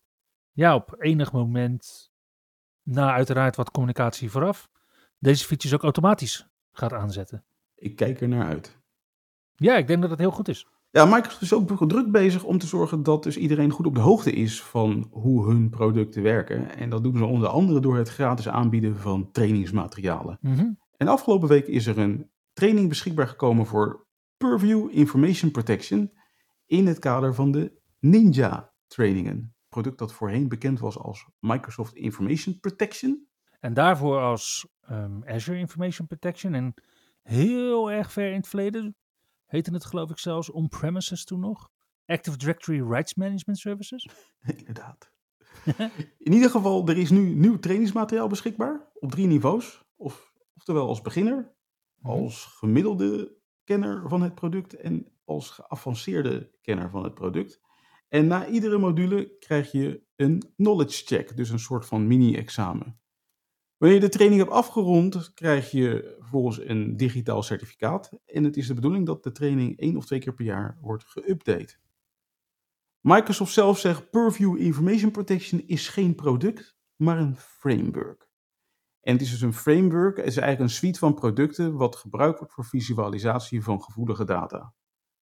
ja, 0.52 0.76
op 0.76 0.96
enig 1.00 1.32
moment, 1.32 2.12
na 2.84 3.14
uiteraard 3.14 3.56
wat 3.56 3.72
communicatie 3.72 4.30
vooraf, 4.32 4.70
deze 5.18 5.46
features 5.46 5.74
ook 5.76 5.84
automatisch 5.84 6.48
gaat 6.72 6.94
aanzetten. 6.94 7.44
Ik 7.76 7.96
kijk 7.96 8.22
er 8.22 8.28
naar 8.28 8.46
uit. 8.46 8.78
Ja, 9.56 9.78
ik 9.78 9.88
denk 9.88 10.02
dat 10.02 10.10
het 10.10 10.20
heel 10.20 10.32
goed 10.32 10.48
is. 10.48 10.68
Ja, 10.92 11.06
Microsoft 11.06 11.42
is 11.42 11.54
ook 11.54 11.90
druk 11.90 12.12
bezig 12.12 12.44
om 12.44 12.58
te 12.58 12.68
zorgen 12.68 13.04
dat 13.04 13.24
dus 13.24 13.38
iedereen 13.38 13.72
goed 13.72 13.86
op 13.86 13.96
de 13.96 14.02
hoogte 14.02 14.32
is 14.32 14.64
van 14.64 15.08
hoe 15.12 15.48
hun 15.48 15.70
producten 15.70 16.24
werken. 16.24 16.76
En 16.76 16.90
dat 16.90 17.04
doen 17.04 17.18
ze 17.18 17.26
onder 17.26 17.50
andere 17.50 17.80
door 17.80 17.98
het 17.98 18.10
gratis 18.10 18.48
aanbieden 18.48 18.98
van 18.98 19.32
trainingsmaterialen. 19.32 20.38
Mhm. 20.42 20.72
En 20.98 21.08
afgelopen 21.08 21.48
week 21.48 21.68
is 21.68 21.86
er 21.86 21.98
een 21.98 22.30
training 22.54 22.90
beschikbaar 22.90 23.28
gekomen 23.28 23.66
voor 23.66 24.08
Purview 24.38 24.90
Information 24.92 25.52
Protection 25.52 26.12
in 26.66 26.88
het 26.88 27.00
kader 27.00 27.34
van 27.34 27.52
de 27.52 27.80
Ninja 28.00 28.74
trainingen. 28.88 29.56
Product 29.70 29.98
dat 29.98 30.14
voorheen 30.14 30.48
bekend 30.48 30.80
was 30.80 30.98
als 30.98 31.28
Microsoft 31.40 31.94
Information 31.94 32.60
Protection. 32.60 33.28
En 33.60 33.74
daarvoor 33.74 34.20
als 34.20 34.68
ehm, 34.82 35.22
Azure 35.26 35.58
Information 35.58 36.08
Protection 36.08 36.54
en 36.54 36.74
heel 37.24 37.92
erg 37.92 38.12
ver 38.12 38.30
in 38.30 38.38
het 38.38 38.48
verleden 38.48 38.96
heette 39.50 39.74
het 39.74 39.86
geloof 39.86 40.10
ik 40.10 40.18
zelfs 40.20 40.50
on-premises 40.50 41.24
toen 41.24 41.40
nog. 41.40 41.70
Active 42.06 42.38
Directory 42.38 42.82
Rights 42.82 43.16
Management 43.16 43.60
Services. 43.60 44.08
Inderdaad. 44.58 45.12
In 46.18 46.34
ieder 46.34 46.50
geval, 46.50 46.88
er 46.88 46.98
is 46.98 47.10
nu 47.10 47.36
nieuw 47.36 47.60
trainingsmateriaal 47.60 48.28
beschikbaar 48.28 48.92
op 48.94 49.12
drie 49.12 49.28
niveaus. 49.28 49.84
Of, 49.96 50.34
oftewel 50.56 50.88
als 50.88 51.02
beginner, 51.02 51.56
als 52.02 52.46
gemiddelde 52.46 53.38
kenner 53.64 54.10
van 54.10 54.22
het 54.22 54.36
product 54.36 54.74
en 54.74 55.12
als 55.26 55.50
geavanceerde 55.50 56.52
kenner 56.62 56.90
van 56.90 57.04
het 57.04 57.14
product. 57.14 57.62
En 58.08 58.28
na 58.28 58.48
iedere 58.48 58.78
module 58.78 59.38
krijg 59.40 59.72
je 59.72 60.04
een 60.16 60.54
knowledge 60.56 61.06
check, 61.06 61.38
dus 61.38 61.50
een 61.50 61.60
soort 61.60 61.86
van 61.86 62.08
mini-examen. 62.08 63.00
Wanneer 63.80 63.98
je 63.98 64.06
de 64.06 64.12
training 64.12 64.42
hebt 64.42 64.54
afgerond, 64.54 65.34
krijg 65.34 65.72
je 65.72 66.16
vervolgens 66.20 66.60
een 66.60 66.98
digitaal 66.98 67.44
certificaat. 67.44 68.12
En 68.26 68.44
het 68.44 68.58
is 68.58 68.68
de 68.68 68.74
bedoeling 68.74 69.06
dat 69.06 69.24
de 69.24 69.32
training 69.32 69.78
één 69.78 69.98
of 69.98 70.06
twee 70.06 70.20
keer 70.20 70.34
per 70.34 70.46
jaar 70.46 70.78
wordt 70.82 71.06
geüpdate. 71.06 71.78
Microsoft 73.00 73.54
zelf 73.54 73.80
zegt: 73.80 74.10
Purview 74.10 74.58
Information 74.58 75.12
Protection 75.12 75.68
is 75.68 75.88
geen 75.88 76.16
product, 76.16 76.78
maar 76.96 77.20
een 77.20 77.36
framework. 77.36 78.30
En 79.00 79.14
het 79.14 79.22
is 79.22 79.30
dus 79.30 79.42
een 79.42 79.54
framework, 79.54 80.18
het 80.18 80.26
is 80.26 80.38
eigenlijk 80.38 80.70
een 80.70 80.78
suite 80.78 81.00
van 81.00 81.14
producten 81.14 81.74
wat 81.74 81.96
gebruikt 81.96 82.40
wordt 82.40 82.54
voor 82.54 82.66
visualisatie 82.66 83.64
van 83.64 83.84
gevoelige 83.84 84.26
data. 84.26 84.74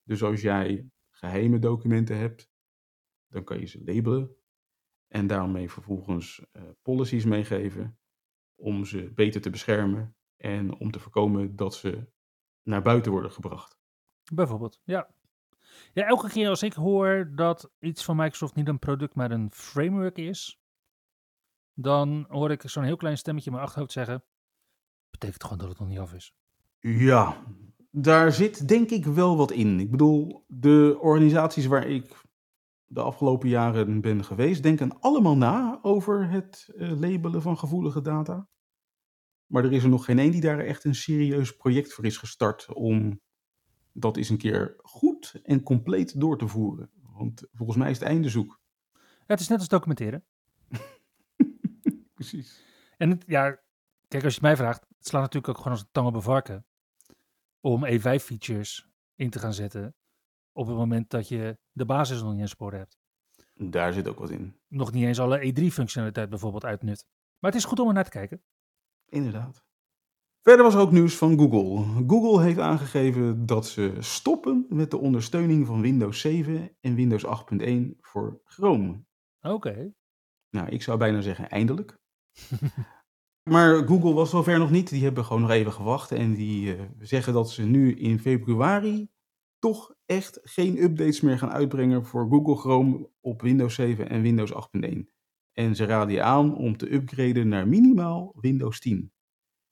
Dus 0.03 0.23
als 0.23 0.41
jij 0.41 0.89
geheime 1.09 1.59
documenten 1.59 2.17
hebt, 2.17 2.49
dan 3.27 3.43
kan 3.43 3.59
je 3.59 3.65
ze 3.65 3.81
labelen 3.85 4.35
en 5.07 5.27
daarmee 5.27 5.71
vervolgens 5.71 6.45
uh, 6.53 6.63
policies 6.81 7.25
meegeven 7.25 7.97
om 8.57 8.85
ze 8.85 9.11
beter 9.15 9.41
te 9.41 9.49
beschermen 9.49 10.15
en 10.37 10.75
om 10.75 10.91
te 10.91 10.99
voorkomen 10.99 11.55
dat 11.55 11.75
ze 11.75 12.07
naar 12.63 12.81
buiten 12.81 13.11
worden 13.11 13.31
gebracht. 13.31 13.77
Bijvoorbeeld, 14.33 14.79
ja. 14.83 15.09
Ja, 15.93 16.05
elke 16.05 16.29
keer 16.29 16.49
als 16.49 16.63
ik 16.63 16.73
hoor 16.73 17.31
dat 17.35 17.71
iets 17.79 18.03
van 18.03 18.15
Microsoft 18.15 18.55
niet 18.55 18.67
een 18.67 18.79
product, 18.79 19.15
maar 19.15 19.31
een 19.31 19.51
framework 19.51 20.17
is, 20.17 20.59
dan 21.73 22.25
hoor 22.29 22.51
ik 22.51 22.61
zo'n 22.65 22.83
heel 22.83 22.95
klein 22.95 23.17
stemmetje 23.17 23.49
in 23.49 23.55
mijn 23.55 23.67
achterhoofd 23.67 23.93
zeggen, 23.93 24.23
betekent 25.09 25.43
gewoon 25.43 25.57
dat 25.57 25.69
het 25.69 25.79
nog 25.79 25.87
niet 25.87 25.99
af 25.99 26.13
is. 26.13 26.33
Ja, 26.79 27.43
daar 27.91 28.31
zit 28.31 28.67
denk 28.67 28.89
ik 28.89 29.05
wel 29.05 29.37
wat 29.37 29.51
in. 29.51 29.79
Ik 29.79 29.91
bedoel, 29.91 30.43
de 30.47 30.97
organisaties 31.01 31.65
waar 31.65 31.87
ik 31.87 32.25
de 32.87 33.01
afgelopen 33.01 33.49
jaren 33.49 34.01
ben 34.01 34.23
geweest, 34.23 34.63
denken 34.63 34.99
allemaal 34.99 35.37
na 35.37 35.79
over 35.81 36.29
het 36.29 36.69
uh, 36.75 36.99
labelen 36.99 37.41
van 37.41 37.57
gevoelige 37.57 38.01
data. 38.01 38.47
Maar 39.45 39.63
er 39.63 39.73
is 39.73 39.83
er 39.83 39.89
nog 39.89 40.05
geen 40.05 40.19
één 40.19 40.31
die 40.31 40.41
daar 40.41 40.59
echt 40.59 40.83
een 40.83 40.95
serieus 40.95 41.55
project 41.55 41.93
voor 41.93 42.05
is 42.05 42.17
gestart 42.17 42.73
om 42.73 43.21
dat 43.91 44.17
eens 44.17 44.29
een 44.29 44.37
keer 44.37 44.75
goed 44.77 45.39
en 45.43 45.63
compleet 45.63 46.19
door 46.19 46.37
te 46.37 46.47
voeren. 46.47 46.91
Want 47.01 47.47
volgens 47.51 47.77
mij 47.77 47.89
is 47.89 47.99
het 47.99 48.07
einde 48.07 48.29
zoek. 48.29 48.59
Ja, 48.93 49.33
het 49.33 49.39
is 49.39 49.47
net 49.47 49.59
als 49.59 49.67
documenteren. 49.67 50.25
Precies. 52.13 52.63
En 52.97 53.09
het, 53.09 53.23
ja, 53.27 53.61
kijk, 54.07 54.23
als 54.23 54.33
je 54.33 54.39
het 54.39 54.41
mij 54.41 54.55
vraagt, 54.55 54.85
het 54.97 55.07
slaat 55.07 55.21
natuurlijk 55.21 55.47
ook 55.47 55.57
gewoon 55.57 55.73
als 55.73 55.81
een 55.81 55.89
tang 55.91 56.07
op 56.07 56.15
een 56.15 56.21
varken. 56.21 56.65
Om 57.59 57.85
E5-features 57.85 58.87
in 59.15 59.29
te 59.29 59.39
gaan 59.39 59.53
zetten 59.53 59.95
op 60.57 60.67
het 60.67 60.75
moment 60.75 61.09
dat 61.09 61.27
je 61.27 61.57
de 61.71 61.85
basis 61.85 62.21
nog 62.21 62.31
niet 62.31 62.41
in 62.41 62.47
sporen 62.47 62.79
hebt. 62.79 62.97
Daar 63.53 63.93
zit 63.93 64.07
ook 64.07 64.19
wat 64.19 64.29
in. 64.29 64.59
Nog 64.67 64.91
niet 64.91 65.03
eens 65.05 65.19
alle 65.19 65.39
E3-functionaliteit 65.39 66.29
bijvoorbeeld 66.29 66.65
uitnut. 66.65 67.05
Maar 67.39 67.51
het 67.51 67.59
is 67.59 67.65
goed 67.65 67.79
om 67.79 67.87
er 67.87 67.93
naar 67.93 68.03
te 68.03 68.09
kijken. 68.09 68.43
Inderdaad. 69.05 69.65
Verder 70.41 70.65
was 70.65 70.73
er 70.73 70.79
ook 70.79 70.91
nieuws 70.91 71.15
van 71.15 71.37
Google. 71.37 72.03
Google 72.07 72.43
heeft 72.43 72.59
aangegeven 72.59 73.45
dat 73.45 73.67
ze 73.67 73.95
stoppen 73.99 74.65
met 74.69 74.91
de 74.91 74.97
ondersteuning 74.97 75.65
van 75.65 75.81
Windows 75.81 76.19
7 76.19 76.77
en 76.79 76.95
Windows 76.95 77.25
8.1 77.25 77.99
voor 77.99 78.41
Chrome. 78.43 79.03
Oké. 79.41 79.93
Nou, 80.49 80.69
ik 80.69 80.81
zou 80.81 80.97
bijna 80.97 81.21
zeggen 81.21 81.49
eindelijk. 81.49 81.99
maar 83.51 83.87
Google 83.87 84.13
was 84.13 84.29
zover 84.29 84.59
nog 84.59 84.71
niet. 84.71 84.89
Die 84.89 85.03
hebben 85.03 85.25
gewoon 85.25 85.41
nog 85.41 85.51
even 85.51 85.73
gewacht. 85.73 86.11
En 86.11 86.33
die 86.33 86.75
uh, 86.75 86.83
zeggen 86.99 87.33
dat 87.33 87.49
ze 87.51 87.63
nu 87.63 87.95
in 87.95 88.19
februari 88.19 89.09
toch 89.59 89.95
echt 90.07 90.39
geen 90.43 90.83
updates 90.83 91.21
meer 91.21 91.37
gaan 91.37 91.51
uitbrengen 91.51 92.05
voor 92.05 92.27
Google 92.29 92.55
Chrome 92.55 93.09
op 93.21 93.41
Windows 93.41 93.75
7 93.75 94.09
en 94.09 94.21
Windows 94.21 94.53
8.1. 94.53 94.89
En 95.53 95.75
ze 95.75 95.85
raden 95.85 96.13
je 96.13 96.21
aan 96.21 96.55
om 96.55 96.77
te 96.77 96.93
upgraden 96.93 97.47
naar 97.47 97.67
minimaal 97.67 98.35
Windows 98.39 98.79
10. 98.79 99.11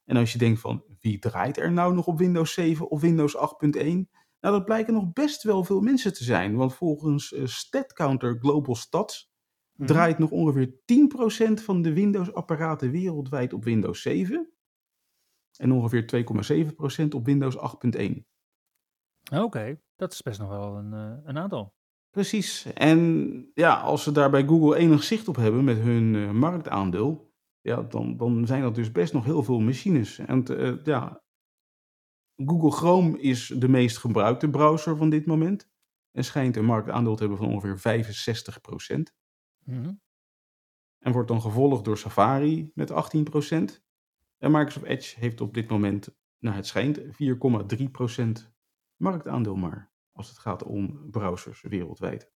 En 0.06 0.18
als 0.18 0.32
je 0.32 0.38
denkt 0.38 0.60
van 0.60 0.84
wie 1.00 1.20
draait 1.20 1.58
er 1.58 1.72
nou 1.72 1.94
nog 1.94 2.08
op 2.08 2.18
Windows 2.18 2.54
7 2.54 2.90
of 2.90 3.02
Windows 3.02 3.38
8.1? 3.38 3.42
Nou, 4.40 4.58
dat 4.58 4.66
blijken 4.66 4.94
nog 4.94 5.14
best 5.14 5.44
wel 5.44 5.64
veel 5.64 5.82
mensen 5.82 6.14
te 6.14 6.24
zijn. 6.24 6.56
Want 6.56 6.74
volgens 6.74 7.32
uh, 7.32 7.46
StatCounter 7.46 8.38
Global 8.40 8.76
Stats 8.76 9.32
mm. 9.74 9.86
draait 9.86 10.18
nog 10.18 10.32
ongeveer 10.32 10.74
10% 11.60 11.64
van 11.64 11.82
de 11.82 11.94
Windows-apparaten 11.94 12.92
wereldwijd 12.92 13.54
op 13.54 13.64
Windows 13.64 14.02
7. 14.02 14.50
En 15.58 15.72
ongeveer 15.72 16.26
2,7% 17.04 17.08
op 17.10 17.26
Windows 17.26 17.58
8.1. 17.58 18.12
Oké, 19.32 19.82
dat 19.96 20.12
is 20.12 20.22
best 20.22 20.40
nog 20.40 20.50
wel 20.50 20.78
een, 20.78 20.94
uh, 20.94 21.18
een 21.24 21.38
aantal. 21.38 21.74
Precies. 22.10 22.66
En 22.66 23.52
ja, 23.54 23.82
als 23.82 24.04
ze 24.04 24.12
daar 24.12 24.30
bij 24.30 24.46
Google 24.46 24.78
enig 24.78 25.04
zicht 25.04 25.28
op 25.28 25.36
hebben 25.36 25.64
met 25.64 25.78
hun 25.78 26.14
uh, 26.14 26.32
marktaandeel, 26.32 27.34
ja, 27.62 27.82
dan, 27.82 28.18
dan 28.18 28.48
zijn 28.48 28.62
dat 28.62 28.76
dus 28.76 28.92
best 28.92 29.14
nog 29.14 29.26
heel 29.26 29.44
veel 29.44 29.60
machines. 29.60 30.18
En 30.18 30.52
uh, 30.52 30.84
ja, 30.84 31.24
Google 32.36 32.72
Chrome 32.72 33.20
is 33.20 33.48
de 33.48 33.68
meest 33.68 33.98
gebruikte 33.98 34.50
browser 34.50 34.98
van 34.98 35.10
dit 35.10 35.26
moment. 35.26 35.70
En 36.12 36.24
schijnt 36.24 36.56
een 36.56 36.66
marktaandeel 36.66 37.16
te 37.16 37.20
hebben 37.20 37.38
van 37.38 37.54
ongeveer 37.54 38.06
65%. 38.98 39.00
Mm 39.64 40.02
En 41.00 41.12
wordt 41.12 41.28
dan 41.28 41.42
gevolgd 41.42 41.86
door 41.86 41.98
Safari 41.98 42.72
met 42.74 42.92
18%. 42.92 42.94
En 44.38 44.52
Microsoft 44.52 44.86
Edge 44.86 45.20
heeft 45.20 45.42
op 45.42 45.54
dit 45.54 45.70
moment, 45.70 46.18
nou 46.40 46.56
het 46.56 46.68
schijnt, 46.68 47.00
4,3% 47.00 48.55
marktaandeel 48.98 49.56
maar. 49.56 49.90
Als 50.12 50.30
het 50.30 50.38
gaat 50.38 50.64
om 50.64 51.10
browsers 51.12 51.62
wereldwijd. 51.62 52.32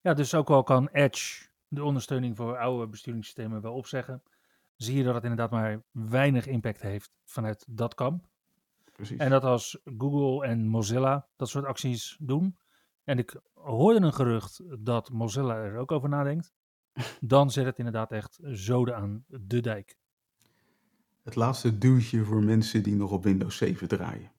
Ja, 0.00 0.14
dus 0.14 0.34
ook 0.34 0.50
al 0.50 0.62
kan 0.62 0.88
Edge 0.88 1.48
de 1.68 1.84
ondersteuning 1.84 2.36
voor 2.36 2.58
oude 2.58 2.86
besturingssystemen 2.86 3.60
wel 3.60 3.74
opzeggen, 3.74 4.22
zie 4.76 4.96
je 4.96 5.04
dat 5.04 5.14
het 5.14 5.22
inderdaad 5.22 5.50
maar 5.50 5.82
weinig 5.90 6.46
impact 6.46 6.82
heeft 6.82 7.10
vanuit 7.24 7.64
dat 7.68 7.94
kamp. 7.94 8.28
Precies. 8.92 9.18
En 9.18 9.30
dat 9.30 9.44
als 9.44 9.80
Google 9.98 10.46
en 10.46 10.66
Mozilla 10.66 11.28
dat 11.36 11.48
soort 11.48 11.64
acties 11.64 12.16
doen, 12.20 12.56
en 13.04 13.18
ik 13.18 13.40
hoorde 13.54 14.06
een 14.06 14.12
gerucht 14.12 14.62
dat 14.84 15.10
Mozilla 15.10 15.56
er 15.56 15.76
ook 15.76 15.92
over 15.92 16.08
nadenkt, 16.08 16.52
dan 17.20 17.50
zet 17.50 17.64
het 17.64 17.78
inderdaad 17.78 18.12
echt 18.12 18.38
zoden 18.42 18.96
aan 18.96 19.24
de 19.26 19.60
dijk. 19.60 19.96
Het 21.22 21.34
laatste 21.34 21.78
duwtje 21.78 22.24
voor 22.24 22.44
mensen 22.44 22.82
die 22.82 22.94
nog 22.94 23.10
op 23.10 23.24
Windows 23.24 23.56
7 23.56 23.88
draaien. 23.88 24.32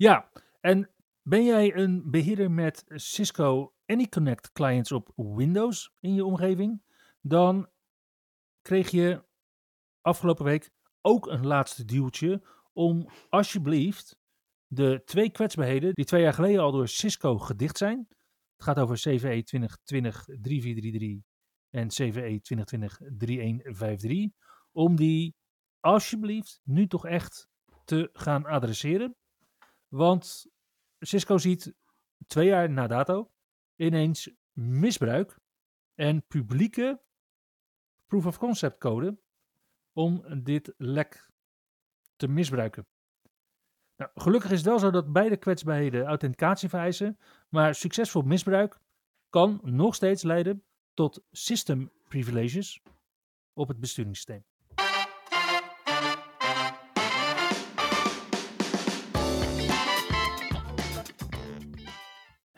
Ja, 0.00 0.30
en 0.60 0.90
ben 1.22 1.44
jij 1.44 1.74
een 1.76 2.10
beheerder 2.10 2.50
met 2.50 2.84
Cisco 2.86 3.74
AnyConnect 3.86 4.52
clients 4.52 4.92
op 4.92 5.12
Windows 5.16 5.92
in 5.98 6.14
je 6.14 6.24
omgeving, 6.24 6.82
dan 7.20 7.68
kreeg 8.62 8.90
je 8.90 9.24
afgelopen 10.00 10.44
week 10.44 10.70
ook 11.00 11.26
een 11.26 11.46
laatste 11.46 11.84
duwtje 11.84 12.42
om 12.72 13.08
alsjeblieft 13.28 14.18
de 14.66 15.02
twee 15.04 15.30
kwetsbaarheden 15.30 15.94
die 15.94 16.04
twee 16.04 16.22
jaar 16.22 16.34
geleden 16.34 16.60
al 16.60 16.72
door 16.72 16.88
Cisco 16.88 17.38
gedicht 17.38 17.78
zijn. 17.78 18.06
Het 18.54 18.62
gaat 18.64 18.78
over 18.78 18.96
CVE 18.96 19.44
2020-3433 21.22 21.28
en 21.70 21.88
CVE 21.88 22.40
2020-3153. 24.30 24.36
Om 24.72 24.96
die 24.96 25.34
alsjeblieft 25.80 26.60
nu 26.64 26.86
toch 26.86 27.06
echt 27.06 27.48
te 27.84 28.10
gaan 28.12 28.44
adresseren. 28.44 29.14
Want 29.90 30.46
Cisco 30.98 31.38
ziet 31.38 31.74
twee 32.26 32.46
jaar 32.46 32.70
na 32.70 32.86
dato 32.86 33.30
ineens 33.76 34.30
misbruik 34.52 35.38
en 35.94 36.26
publieke 36.26 37.00
proof 38.06 38.26
of 38.26 38.38
concept 38.38 38.78
code 38.78 39.18
om 39.92 40.42
dit 40.42 40.74
lek 40.76 41.30
te 42.16 42.28
misbruiken. 42.28 42.86
Nou, 43.96 44.10
gelukkig 44.14 44.50
is 44.50 44.56
het 44.56 44.66
wel 44.66 44.78
zo 44.78 44.90
dat 44.90 45.12
beide 45.12 45.36
kwetsbaarheden 45.36 46.04
authenticatie 46.04 46.68
vereisen, 46.68 47.18
maar 47.48 47.74
succesvol 47.74 48.22
misbruik 48.22 48.78
kan 49.28 49.60
nog 49.62 49.94
steeds 49.94 50.22
leiden 50.22 50.64
tot 50.94 51.22
system 51.30 51.90
privileges 52.08 52.82
op 53.52 53.68
het 53.68 53.80
besturingssysteem. 53.80 54.44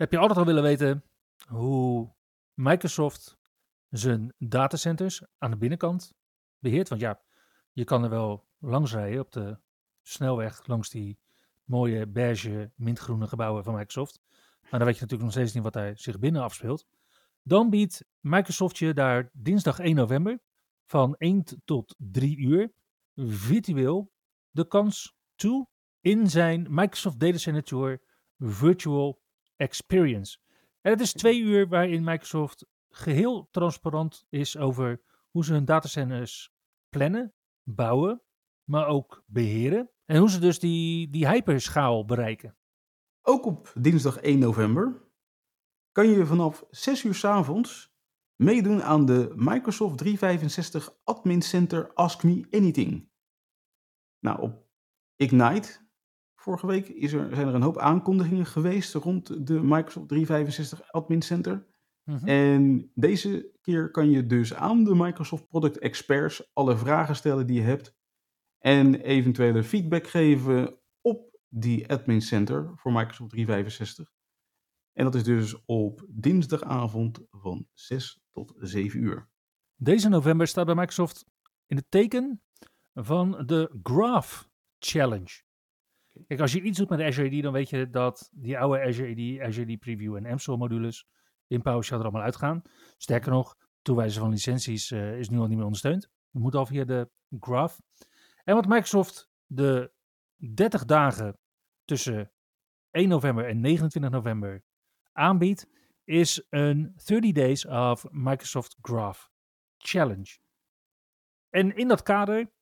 Heb 0.02 0.10
je 0.10 0.18
altijd 0.18 0.38
al 0.38 0.44
willen 0.44 0.62
weten 0.62 1.04
hoe 1.46 2.12
Microsoft 2.54 3.38
zijn 3.88 4.34
datacenters 4.38 5.22
aan 5.38 5.50
de 5.50 5.56
binnenkant 5.56 6.14
beheert? 6.58 6.88
Want 6.88 7.00
ja, 7.00 7.20
je 7.72 7.84
kan 7.84 8.04
er 8.04 8.10
wel 8.10 8.46
langs 8.58 8.92
rijden 8.92 9.20
op 9.20 9.32
de 9.32 9.58
snelweg 10.02 10.66
langs 10.66 10.90
die 10.90 11.18
mooie 11.64 12.06
beige 12.06 12.70
mintgroene 12.74 13.26
gebouwen 13.26 13.64
van 13.64 13.74
Microsoft. 13.74 14.20
Maar 14.60 14.70
dan 14.70 14.84
weet 14.84 14.94
je 14.94 15.00
natuurlijk 15.00 15.22
nog 15.22 15.32
steeds 15.32 15.52
niet 15.52 15.62
wat 15.62 15.72
daar 15.72 15.98
zich 15.98 16.18
binnen 16.18 16.42
afspeelt. 16.42 16.86
Dan 17.42 17.70
biedt 17.70 18.04
Microsoft 18.20 18.78
je 18.78 18.94
daar 18.94 19.30
dinsdag 19.32 19.78
1 19.78 19.94
november 19.94 20.40
van 20.84 21.14
1 21.16 21.44
tot 21.64 21.94
3 21.98 22.38
uur 22.38 22.72
virtueel 23.14 24.12
de 24.50 24.66
kans 24.66 25.14
toe 25.34 25.66
in 26.00 26.30
zijn 26.30 26.66
Microsoft 26.70 27.20
Data 27.20 27.38
Center 27.38 27.64
Tour 27.64 28.02
Virtual 28.38 29.21
Experience. 29.62 30.38
En 30.81 30.90
het 30.90 31.01
is 31.01 31.12
twee 31.12 31.40
uur 31.40 31.68
waarin 31.68 32.05
Microsoft 32.05 32.66
geheel 32.88 33.48
transparant 33.51 34.27
is 34.29 34.57
over 34.57 35.01
hoe 35.31 35.44
ze 35.44 35.53
hun 35.53 35.64
datacenters 35.64 36.53
plannen, 36.88 37.35
bouwen, 37.62 38.22
maar 38.64 38.87
ook 38.87 39.25
beheren. 39.27 39.90
En 40.05 40.18
hoe 40.18 40.31
ze 40.31 40.40
dus 40.40 40.59
die, 40.59 41.11
die 41.11 41.29
hyperschaal 41.29 42.05
bereiken. 42.05 42.57
Ook 43.22 43.46
op 43.46 43.72
dinsdag 43.75 44.16
1 44.16 44.38
november 44.38 45.11
kan 45.92 46.09
je 46.09 46.27
vanaf 46.27 46.64
6 46.70 47.05
uur 47.05 47.14
's 47.14 47.25
avonds 47.25 47.92
meedoen 48.37 48.83
aan 48.83 49.07
de 49.07 49.33
Microsoft 49.35 49.98
365 49.98 50.96
Admin 51.05 51.42
Center 51.42 51.92
Ask 51.94 52.22
Me 52.22 52.46
Anything. 52.51 53.09
Nou, 54.18 54.40
op 54.40 54.66
Ignite 55.16 55.81
vorige 56.42 56.66
week 56.66 56.88
is 56.88 57.12
er, 57.12 57.35
zijn 57.35 57.48
er 57.48 57.55
een 57.55 57.62
hoop 57.62 57.78
aankondigingen 57.78 58.46
geweest 58.46 58.94
rond 58.94 59.46
de 59.46 59.62
Microsoft 59.62 60.09
365 60.09 60.92
Admin 60.92 61.22
Center. 61.22 61.66
Mhm. 62.05 62.26
En 62.26 62.90
deze 62.94 63.50
keer 63.61 63.90
kan 63.90 64.11
je 64.11 64.26
dus 64.26 64.55
aan 64.55 64.85
de 64.85 64.94
Microsoft 64.94 65.48
Product 65.48 65.78
Experts 65.78 66.50
alle 66.52 66.76
vragen 66.76 67.16
stellen 67.16 67.46
die 67.46 67.57
je 67.57 67.62
hebt. 67.62 67.96
En 68.59 68.94
eventuele 68.94 69.64
feedback 69.64 70.07
geven 70.07 70.78
op 71.00 71.38
die 71.48 71.90
Admin 71.90 72.20
Center 72.20 72.72
voor 72.76 72.92
Microsoft 72.92 73.31
365. 73.31 74.12
En 74.92 75.05
dat 75.05 75.14
is 75.14 75.24
dus 75.24 75.64
op 75.64 76.07
dinsdagavond 76.09 77.20
van 77.31 77.66
6 77.72 78.20
tot 78.31 78.55
7 78.57 79.02
uur. 79.02 79.31
Deze 79.76 80.09
november 80.09 80.46
staat 80.46 80.66
bij 80.66 80.74
Microsoft 80.74 81.24
in 81.66 81.76
het 81.76 81.90
teken 81.90 82.42
van 82.94 83.46
de 83.46 83.78
Graph 83.83 84.48
Challenge. 84.78 85.42
Kijk, 86.27 86.40
als 86.40 86.53
je 86.53 86.62
iets 86.62 86.79
doet 86.79 86.88
met 86.88 87.01
Azure 87.01 87.37
AD, 87.37 87.42
dan 87.42 87.53
weet 87.53 87.70
je 87.70 87.90
dat 87.90 88.31
die 88.35 88.59
oude 88.59 88.81
Azure 88.81 89.11
AD, 89.11 89.48
Azure 89.48 89.72
AD 89.72 89.79
Preview 89.79 90.16
en 90.16 90.35
MSOL 90.35 90.57
modules 90.57 91.07
in 91.46 91.62
PowerShell 91.62 91.98
er 91.98 92.03
allemaal 92.03 92.22
uitgaan. 92.22 92.62
Sterker 92.96 93.31
nog, 93.31 93.57
toewijzen 93.83 94.20
van 94.20 94.31
licenties 94.31 94.90
eh, 94.90 95.18
is 95.18 95.29
nu 95.29 95.38
al 95.38 95.46
niet 95.46 95.57
meer 95.57 95.64
ondersteund. 95.64 96.11
We 96.31 96.40
moeten 96.40 96.61
al 96.61 96.66
via 96.66 96.85
de 96.85 97.11
Graph. 97.40 97.79
En 98.44 98.55
wat 98.55 98.66
Microsoft 98.66 99.31
de 99.46 99.92
30 100.37 100.85
dagen 100.85 101.38
tussen 101.85 102.33
1 102.90 103.09
november 103.09 103.48
en 103.48 103.61
29 103.61 104.11
november 104.11 104.62
aanbiedt, 105.12 105.66
is 106.05 106.46
een 106.51 106.92
30 107.05 107.33
Days 107.33 107.66
of 107.66 108.07
Microsoft 108.11 108.77
Graph 108.81 109.31
Challenge. 109.79 110.38
En 111.48 111.77
in 111.77 111.88
dat 111.88 112.03
kader 112.03 112.53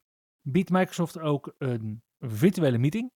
biedt 0.41 0.71
Microsoft 0.71 1.19
ook 1.19 1.55
een 1.59 2.03
virtuele 2.19 2.79
meeting, 2.79 3.13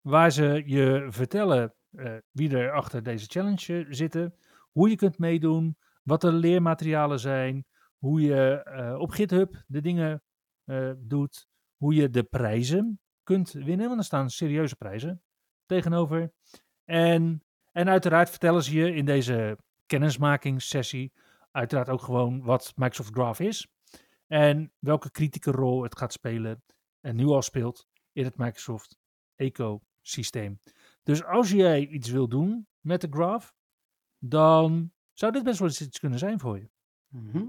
waar 0.00 0.32
ze 0.32 0.62
je 0.66 1.06
vertellen 1.10 1.74
eh, 1.90 2.16
wie 2.30 2.56
er 2.56 2.72
achter 2.72 3.02
deze 3.02 3.26
challenge 3.26 3.78
eh, 3.78 3.86
zitten, 3.88 4.34
hoe 4.72 4.88
je 4.90 4.96
kunt 4.96 5.18
meedoen, 5.18 5.76
wat 6.02 6.20
de 6.20 6.32
leermaterialen 6.32 7.20
zijn, 7.20 7.66
hoe 7.98 8.20
je 8.20 8.62
eh, 8.62 8.98
op 8.98 9.10
GitHub 9.10 9.62
de 9.66 9.80
dingen 9.80 10.22
doet, 10.98 11.48
hoe 11.76 11.94
je 11.94 12.10
de 12.10 12.22
prijzen 12.22 13.00
kunt 13.22 13.52
winnen, 13.52 13.86
want 13.86 13.98
er 13.98 14.04
staan 14.04 14.30
serieuze 14.30 14.76
prijzen 14.76 15.22
tegenover. 15.66 16.32
En, 16.84 17.44
en 17.72 17.88
uiteraard 17.88 18.30
vertellen 18.30 18.62
ze 18.62 18.74
je 18.74 18.94
in 18.94 19.04
deze 19.04 19.58
kennismakingssessie 19.86 21.12
uiteraard 21.50 21.88
ook 21.88 22.02
gewoon 22.02 22.42
wat 22.42 22.72
Microsoft 22.76 23.12
Graph 23.12 23.40
is 23.40 23.68
en 24.26 24.72
welke 24.78 25.10
kritieke 25.10 25.50
rol 25.50 25.82
het 25.82 25.98
gaat 25.98 26.12
spelen 26.12 26.62
en 27.00 27.16
nu 27.16 27.26
al 27.26 27.42
speelt 27.42 27.88
in 28.12 28.24
het 28.24 28.36
Microsoft 28.36 28.98
ecosysteem. 30.10 30.60
Dus 31.02 31.24
als 31.24 31.50
jij 31.50 31.86
iets 31.86 32.10
wil 32.10 32.28
doen 32.28 32.66
met 32.80 33.00
de 33.00 33.08
Graph, 33.10 33.52
dan 34.18 34.92
zou 35.12 35.32
dit 35.32 35.42
best 35.42 35.58
wel 35.58 35.68
eens 35.68 35.80
iets 35.80 35.98
kunnen 35.98 36.18
zijn 36.18 36.38
voor 36.40 36.58
je. 36.58 36.70
Mhm. 37.08 37.44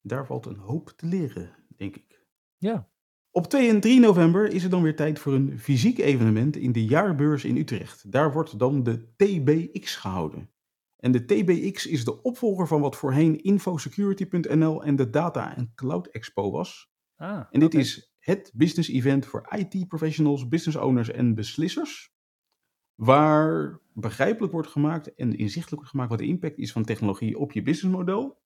Daar 0.00 0.26
valt 0.26 0.46
een 0.46 0.56
hoop 0.56 0.88
te 0.96 1.06
leren, 1.06 1.54
denk 1.76 1.96
ik. 1.96 2.26
Ja, 2.56 2.88
Op 3.30 3.46
2 3.46 3.68
en 3.68 3.80
3 3.80 4.00
november 4.00 4.52
is 4.52 4.62
het 4.62 4.70
dan 4.70 4.82
weer 4.82 4.96
tijd 4.96 5.18
voor 5.18 5.32
een 5.32 5.58
fysiek 5.58 5.98
evenement 5.98 6.56
in 6.56 6.72
de 6.72 6.84
jaarbeurs 6.84 7.44
in 7.44 7.56
Utrecht. 7.56 8.12
Daar 8.12 8.32
wordt 8.32 8.58
dan 8.58 8.82
de 8.82 9.14
TBX 9.16 9.96
gehouden. 9.96 10.50
En 10.96 11.12
de 11.12 11.24
TBX 11.24 11.86
is 11.86 12.04
de 12.04 12.22
opvolger 12.22 12.66
van 12.66 12.80
wat 12.80 12.96
voorheen 12.96 13.42
infosecurity.nl 13.42 14.84
en 14.84 14.96
de 14.96 15.10
Data 15.10 15.56
en 15.56 15.72
Cloud 15.74 16.06
Expo 16.06 16.50
was. 16.50 16.90
ah, 17.16 17.46
En 17.50 17.60
dit 17.60 17.74
is 17.74 18.13
het 18.24 18.50
business 18.54 18.88
event 18.88 19.26
voor 19.26 19.46
IT-professionals, 19.56 20.48
business 20.48 20.78
owners 20.78 21.10
en 21.10 21.34
beslissers. 21.34 22.14
Waar 22.94 23.80
begrijpelijk 23.92 24.52
wordt 24.52 24.68
gemaakt 24.68 25.14
en 25.14 25.36
inzichtelijk 25.36 25.74
wordt 25.74 25.90
gemaakt 25.90 26.10
wat 26.10 26.18
de 26.18 26.26
impact 26.26 26.58
is 26.58 26.72
van 26.72 26.84
technologie 26.84 27.38
op 27.38 27.52
je 27.52 27.62
businessmodel. 27.62 28.42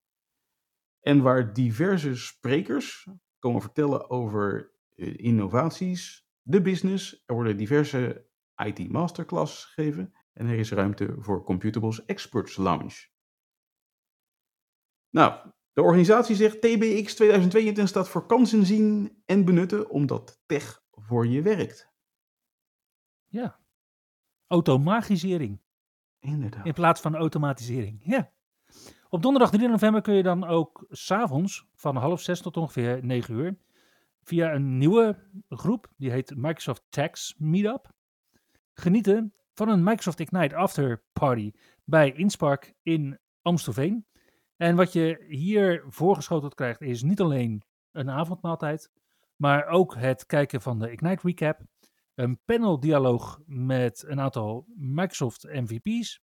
En 1.01 1.23
waar 1.23 1.53
diverse 1.53 2.15
sprekers 2.15 3.09
komen 3.39 3.61
vertellen 3.61 4.11
over 4.11 4.73
eh, 4.97 5.15
innovaties, 5.17 6.27
de 6.43 6.63
business. 6.63 7.23
Er 7.27 7.35
worden 7.35 7.57
diverse 7.57 8.27
IT 8.57 8.91
masterclasses 8.91 9.65
gegeven. 9.65 10.15
En 10.33 10.47
er 10.47 10.59
is 10.59 10.71
ruimte 10.71 11.15
voor 11.19 11.45
Computables 11.45 12.05
Experts 12.05 12.57
Lounge. 12.57 13.07
Nou, 15.11 15.53
de 15.79 15.85
organisatie 15.85 16.37
zegt 16.37 16.61
TBX 16.61 17.15
2022 17.15 17.89
staat 17.89 18.09
voor 18.09 18.27
kansen 18.27 18.67
zien 18.67 19.23
en 19.27 19.45
benutten 19.45 19.91
omdat 19.91 20.41
tech 20.47 20.83
voor 20.91 21.27
je 21.27 21.43
werkt. 21.43 21.91
Ja. 23.27 23.59
Automagisering 24.47 25.61
Inderdaad. 26.21 26.67
in 26.67 26.73
plaats 26.73 27.01
van 27.01 27.17
automatisering. 27.17 28.01
Ja. 28.05 28.33
Op 29.09 29.23
donderdag 29.23 29.51
3 29.51 29.69
november 29.69 30.01
kun 30.01 30.15
je 30.15 30.23
dan 30.23 30.45
ook 30.45 30.87
s'avonds 30.91 31.67
van 31.75 31.97
half 31.97 32.21
zes 32.21 32.41
tot 32.41 32.57
ongeveer 32.57 33.05
9 33.05 33.35
uur 33.35 33.59
via 34.23 34.55
een 34.55 34.79
nieuwe 34.79 35.17
groep, 35.49 35.89
die 35.97 36.11
heet 36.11 36.37
Microsoft 36.37 36.85
Tax 36.89 37.35
Meetup, 37.37 37.93
genieten 38.73 39.35
van 39.55 39.69
een 39.69 39.83
Microsoft 39.83 40.21
Ignite 40.21 40.57
After 40.57 41.05
Party 41.13 41.53
bij 41.85 42.13
Inspark 42.13 42.75
in 42.83 43.19
Amstelveen. 43.43 44.08
En 44.59 44.77
wat 44.77 44.93
je 44.93 45.25
hier 45.29 45.85
voorgeschoteld 45.89 46.55
krijgt 46.55 46.81
is 46.81 47.03
niet 47.03 47.21
alleen 47.21 47.63
een 47.91 48.11
avondmaaltijd, 48.11 48.91
maar 49.37 49.67
ook 49.67 49.95
het 49.95 50.27
kijken 50.27 50.61
van 50.61 50.79
de 50.79 50.93
Ignite 50.93 51.27
Recap, 51.27 51.61
een 52.15 52.41
paneldialoog 52.45 53.41
met 53.47 54.05
een 54.07 54.21
aantal 54.21 54.67
Microsoft 54.77 55.43
MVP's, 55.43 56.21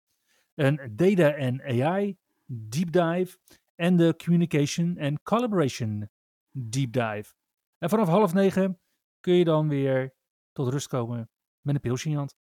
een 0.53 0.91
Data 0.95 1.33
en 1.33 1.61
AI 1.61 2.17
Deep 2.45 2.91
Dive 2.91 3.37
en 3.75 3.95
de 3.95 4.15
Communication 4.23 4.99
and 4.99 5.21
Collaboration 5.21 6.09
Deep 6.51 6.91
Dive. 6.91 7.33
En 7.77 7.89
vanaf 7.89 8.07
half 8.07 8.33
negen 8.33 8.79
kun 9.19 9.33
je 9.33 9.43
dan 9.43 9.67
weer 9.67 10.15
tot 10.51 10.67
rust 10.67 10.87
komen 10.87 11.29
met 11.61 11.75
een 11.75 11.81
pilsje 11.81 12.05
in 12.05 12.11
je 12.11 12.17
hand. 12.17 12.35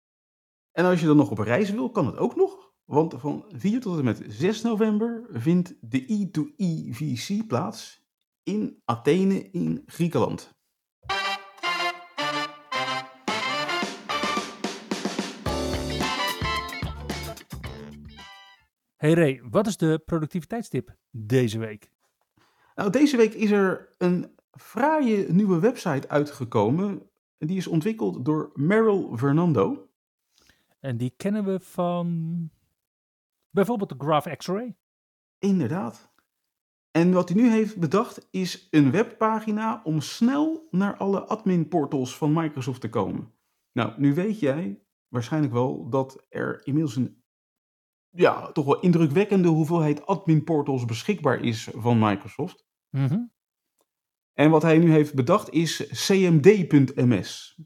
En 0.72 0.86
als 0.86 1.00
je 1.00 1.06
dan 1.06 1.18
nog 1.18 1.32
op 1.32 1.38
reis 1.38 1.70
wil, 1.70 1.90
kan 1.90 2.06
het 2.06 2.18
ook 2.18 2.36
nog. 2.36 2.73
Want 2.86 3.14
van 3.18 3.46
4 3.48 3.80
tot 3.80 3.98
en 3.98 4.04
met 4.04 4.24
6 4.28 4.62
november 4.62 5.26
vindt 5.30 5.76
de 5.80 6.02
E2E-VC 6.02 7.48
plaats 7.48 8.08
in 8.44 8.82
Athene 8.86 9.50
in 9.52 9.84
Griekenland. 9.86 10.52
Hey 18.96 19.14
Ray, 19.14 19.42
wat 19.50 19.68
is 19.68 19.78
de 19.78 20.02
productiviteitstip 20.06 20.96
deze 21.12 21.60
week? 21.60 21.92
Nou, 22.76 22.90
deze 22.90 23.18
week 23.18 23.34
is 23.34 23.52
er 23.52 23.96
een 23.98 24.32
fraaie 24.52 25.32
nieuwe 25.32 25.60
website 25.60 26.10
uitgekomen. 26.10 27.10
Die 27.38 27.58
is 27.58 27.68
ontwikkeld 27.68 28.26
door 28.26 28.52
Meryl 28.54 29.18
Fernando. 29.18 29.90
En 30.80 30.98
die 30.98 31.14
kennen 31.18 31.46
we 31.46 31.60
van 31.60 32.50
bijvoorbeeld 33.54 33.90
de 33.90 33.96
Graph 33.98 34.36
X-Ray. 34.38 34.76
Inderdaad. 35.40 36.12
En 36.92 37.12
wat 37.12 37.30
hij 37.30 37.42
nu 37.42 37.50
heeft 37.50 37.80
bedacht 37.80 38.28
is 38.32 38.68
een 38.72 38.92
webpagina 38.92 39.82
om 39.84 40.02
snel 40.02 40.68
naar 40.72 40.98
alle 40.98 41.22
admin 41.22 41.68
portals 41.68 42.18
van 42.18 42.34
Microsoft 42.34 42.82
te 42.82 42.90
komen. 42.90 43.34
Nou, 43.72 43.94
nu 43.98 44.14
weet 44.14 44.40
jij 44.40 44.84
waarschijnlijk 45.08 45.54
wel 45.54 45.90
dat 45.90 46.26
er 46.30 46.66
inmiddels 46.66 46.96
een 46.96 47.24
ja, 48.10 48.52
toch 48.52 48.66
wel 48.66 48.80
indrukwekkende 48.80 49.48
hoeveelheid 49.48 50.06
admin 50.06 50.44
portals 50.44 50.86
beschikbaar 50.86 51.44
is 51.44 51.70
van 51.76 52.00
Microsoft. 52.00 52.66
Mhm. 52.90 53.20
En 54.34 54.50
wat 54.50 54.62
hij 54.62 54.78
nu 54.78 54.92
heeft 54.92 55.14
bedacht 55.14 55.50
is 55.50 56.06
cmd.ms. 56.08 57.60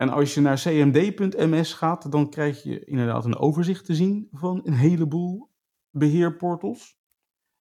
En 0.00 0.08
als 0.08 0.34
je 0.34 0.40
naar 0.40 0.60
cmd.ms 0.60 1.72
gaat, 1.72 2.12
dan 2.12 2.30
krijg 2.30 2.62
je 2.62 2.84
inderdaad 2.84 3.24
een 3.24 3.36
overzicht 3.36 3.84
te 3.84 3.94
zien 3.94 4.28
van 4.32 4.60
een 4.64 4.72
heleboel 4.72 5.50
beheerportals. 5.90 6.98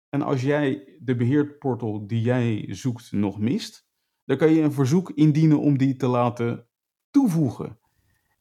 En 0.10 0.22
als 0.22 0.42
jij 0.42 0.98
de 1.00 1.16
beheerportal 1.16 2.08
die 2.08 2.22
jij 2.22 2.66
zoekt 2.70 3.12
nog 3.12 3.40
mist, 3.40 3.88
dan 4.26 4.38
kan 4.38 4.54
je 4.54 4.62
een 4.62 4.72
verzoek 4.72 5.12
indienen 5.12 5.60
om 5.60 5.78
die 5.78 5.96
te 5.96 6.08
laten 6.08 6.68
toevoegen. 7.10 7.80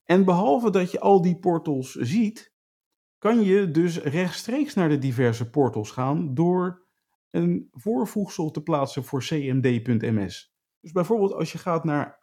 En 0.05 0.25
behalve 0.25 0.71
dat 0.71 0.91
je 0.91 1.01
al 1.01 1.23
die 1.23 1.39
portals 1.39 1.95
ziet, 1.95 2.55
kan 3.19 3.43
je 3.43 3.71
dus 3.71 4.03
rechtstreeks 4.03 4.75
naar 4.75 4.89
de 4.89 4.99
diverse 4.99 5.51
portals 5.51 5.91
gaan 5.91 6.35
door 6.35 6.87
een 7.31 7.69
voorvoegsel 7.73 8.51
te 8.51 8.63
plaatsen 8.63 9.05
voor 9.05 9.21
cmd.ms. 9.21 10.55
Dus 10.81 10.93
bijvoorbeeld 10.93 11.33
als 11.33 11.53
je 11.53 11.59
gaat 11.59 11.85
naar 11.85 12.17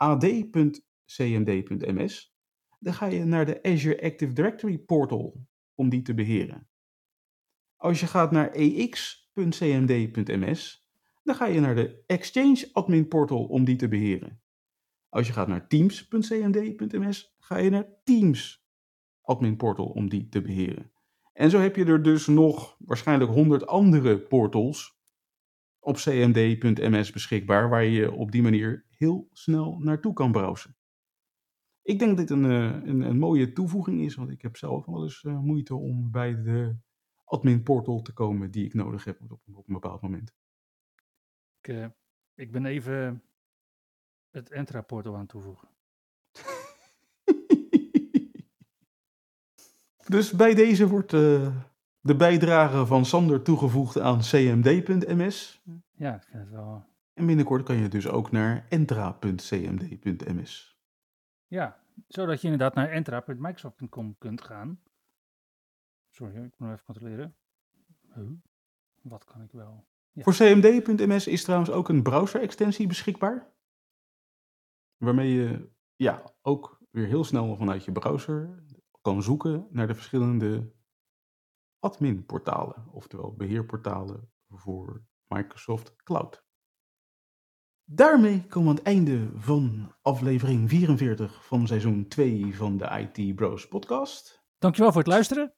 ad.cmd.ms, 1.05 2.35
dan 2.79 2.93
ga 2.93 3.05
je 3.05 3.23
naar 3.23 3.45
de 3.45 3.63
Azure 3.63 4.01
Active 4.01 4.33
Directory 4.33 4.77
portal 4.77 5.47
om 5.75 5.89
die 5.89 6.01
te 6.01 6.13
beheren. 6.13 6.67
Als 7.75 7.99
je 7.99 8.07
gaat 8.07 8.31
naar 8.31 8.51
ex.cmd.ms, 8.51 9.73
dan 11.23 11.35
ga 11.35 11.45
je 11.45 11.59
naar 11.59 11.75
de 11.75 12.03
Exchange 12.07 12.69
Admin 12.73 13.07
portal 13.07 13.45
om 13.45 13.65
die 13.65 13.75
te 13.75 13.87
beheren. 13.87 14.41
Als 15.09 15.27
je 15.27 15.33
gaat 15.33 15.47
naar 15.47 15.67
teams.cmd.ms, 15.67 17.35
ga 17.39 17.57
je 17.57 17.69
naar 17.69 17.87
Teams 18.03 18.67
Admin 19.21 19.57
portal 19.57 19.85
om 19.85 20.09
die 20.09 20.29
te 20.29 20.41
beheren. 20.41 20.91
En 21.33 21.49
zo 21.49 21.59
heb 21.59 21.75
je 21.75 21.85
er 21.85 22.03
dus 22.03 22.27
nog 22.27 22.75
waarschijnlijk 22.79 23.31
100 23.31 23.67
andere 23.67 24.19
portals 24.19 24.99
op 25.79 25.95
cmd.ms 25.95 27.11
beschikbaar, 27.11 27.69
waar 27.69 27.83
je 27.83 28.11
op 28.11 28.31
die 28.31 28.41
manier 28.41 28.85
heel 28.89 29.29
snel 29.31 29.79
naartoe 29.79 30.13
kan 30.13 30.31
browsen. 30.31 30.75
Ik 31.85 31.99
denk 31.99 32.17
dat 32.17 32.27
dit 32.27 32.37
een, 32.37 32.45
eh, 32.45 32.87
een, 32.87 33.01
een 33.01 33.17
mooie 33.17 33.53
toevoeging 33.53 34.01
is, 34.01 34.15
want 34.15 34.29
ik 34.29 34.41
heb 34.41 34.57
zelf 34.57 34.85
wel 34.85 35.03
eens 35.03 35.23
uh, 35.23 35.39
moeite 35.39 35.75
om 35.75 36.11
bij 36.11 36.41
de 36.41 36.75
admin 37.23 37.63
portal 37.63 38.01
te 38.01 38.13
komen 38.13 38.51
die 38.51 38.65
ik 38.65 38.73
nodig 38.73 39.03
heb 39.03 39.21
op, 39.21 39.31
op 39.31 39.67
een 39.67 39.73
bepaald 39.73 40.01
moment. 40.01 40.33
Ik, 41.61 41.67
uh, 41.67 41.85
ik 42.35 42.51
ben 42.51 42.65
even 42.65 43.23
het 44.29 44.49
Entra 44.49 44.81
portal 44.81 45.15
aan 45.15 45.25
toevoegen. 45.25 45.67
dus 50.15 50.31
bij 50.31 50.53
deze 50.53 50.87
wordt 50.87 51.09
de 51.09 52.15
bijdrage 52.17 52.85
van 52.85 53.05
Sander 53.05 53.41
toegevoegd 53.41 53.99
aan 53.99 54.19
cmd.ms. 54.19 55.63
Ja, 55.91 56.15
ik 56.15 56.23
vind 56.23 56.43
het 56.43 56.51
wel. 56.51 56.85
En 57.13 57.25
binnenkort 57.25 57.63
kan 57.63 57.75
je 57.75 57.87
dus 57.87 58.07
ook 58.07 58.31
naar 58.31 58.65
entra.cmd.ms. 58.69 60.74
Ja, 61.47 61.83
zodat 62.07 62.41
je 62.41 62.47
inderdaad 62.47 62.75
naar 62.75 62.89
entra.microsoft.com 62.89 64.17
kunt 64.17 64.41
gaan. 64.41 64.81
Sorry, 66.09 66.43
ik 66.43 66.53
moet 66.57 66.71
even 66.71 66.85
controleren. 66.85 67.35
Huh? 68.13 68.31
Wat 69.01 69.23
kan 69.23 69.41
ik 69.41 69.51
wel? 69.51 69.87
Voor 70.13 70.33
cmd.ms 70.33 71.27
is 71.27 71.43
trouwens 71.43 71.71
ook 71.71 71.89
een 71.89 72.03
browser-extensie 72.03 72.87
beschikbaar. 72.87 73.53
Waarmee 74.97 75.33
je 75.33 75.69
ja, 75.95 76.23
ook 76.41 76.81
weer 76.91 77.07
heel 77.07 77.23
snel 77.23 77.55
vanuit 77.55 77.85
je 77.85 77.91
browser 77.91 78.63
kan 79.01 79.23
zoeken 79.23 79.67
naar 79.69 79.87
de 79.87 79.95
verschillende 79.95 80.73
admin-portalen, 81.79 82.87
oftewel 82.91 83.33
beheerportalen 83.33 84.31
voor 84.49 85.05
Microsoft 85.27 85.95
Cloud. 85.95 86.44
Daarmee 87.87 88.45
komen 88.47 88.63
we 88.63 88.69
aan 88.69 88.75
het 88.75 88.85
einde 88.85 89.29
van 89.35 89.95
aflevering 90.01 90.69
44 90.69 91.45
van 91.45 91.67
seizoen 91.67 92.07
2 92.07 92.55
van 92.55 92.77
de 92.77 93.09
IT 93.15 93.35
Bros 93.35 93.67
podcast. 93.67 94.43
Dankjewel 94.57 94.91
voor 94.91 95.01
het 95.01 95.11
luisteren 95.11 95.53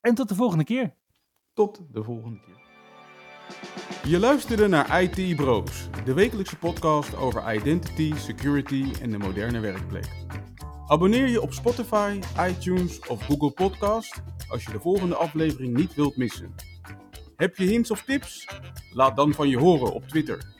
en 0.00 0.14
tot 0.14 0.28
de 0.28 0.34
volgende 0.34 0.64
keer. 0.64 0.94
Tot 1.52 1.80
de 1.92 2.02
volgende 2.04 2.40
keer. 2.40 2.58
Je 4.10 4.18
luisterde 4.18 4.68
naar 4.68 5.02
IT 5.02 5.36
Bros, 5.36 5.88
de 6.04 6.14
wekelijkse 6.14 6.56
podcast 6.56 7.16
over 7.16 7.54
identity, 7.54 8.14
security 8.14 8.92
en 9.00 9.10
de 9.10 9.18
moderne 9.18 9.60
werkplek. 9.60 10.08
Abonneer 10.86 11.28
je 11.28 11.40
op 11.40 11.52
Spotify, 11.52 12.20
iTunes 12.48 13.06
of 13.06 13.22
Google 13.22 13.50
Podcast 13.50 14.22
als 14.48 14.64
je 14.64 14.72
de 14.72 14.80
volgende 14.80 15.14
aflevering 15.14 15.76
niet 15.76 15.94
wilt 15.94 16.16
missen. 16.16 16.54
Heb 17.36 17.56
je 17.56 17.64
hints 17.64 17.90
of 17.90 18.02
tips? 18.02 18.48
Laat 18.92 19.16
dan 19.16 19.32
van 19.32 19.48
je 19.48 19.58
horen 19.58 19.92
op 19.92 20.08
Twitter. 20.08 20.58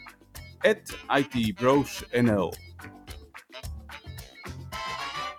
@itbrosnl 0.64 2.50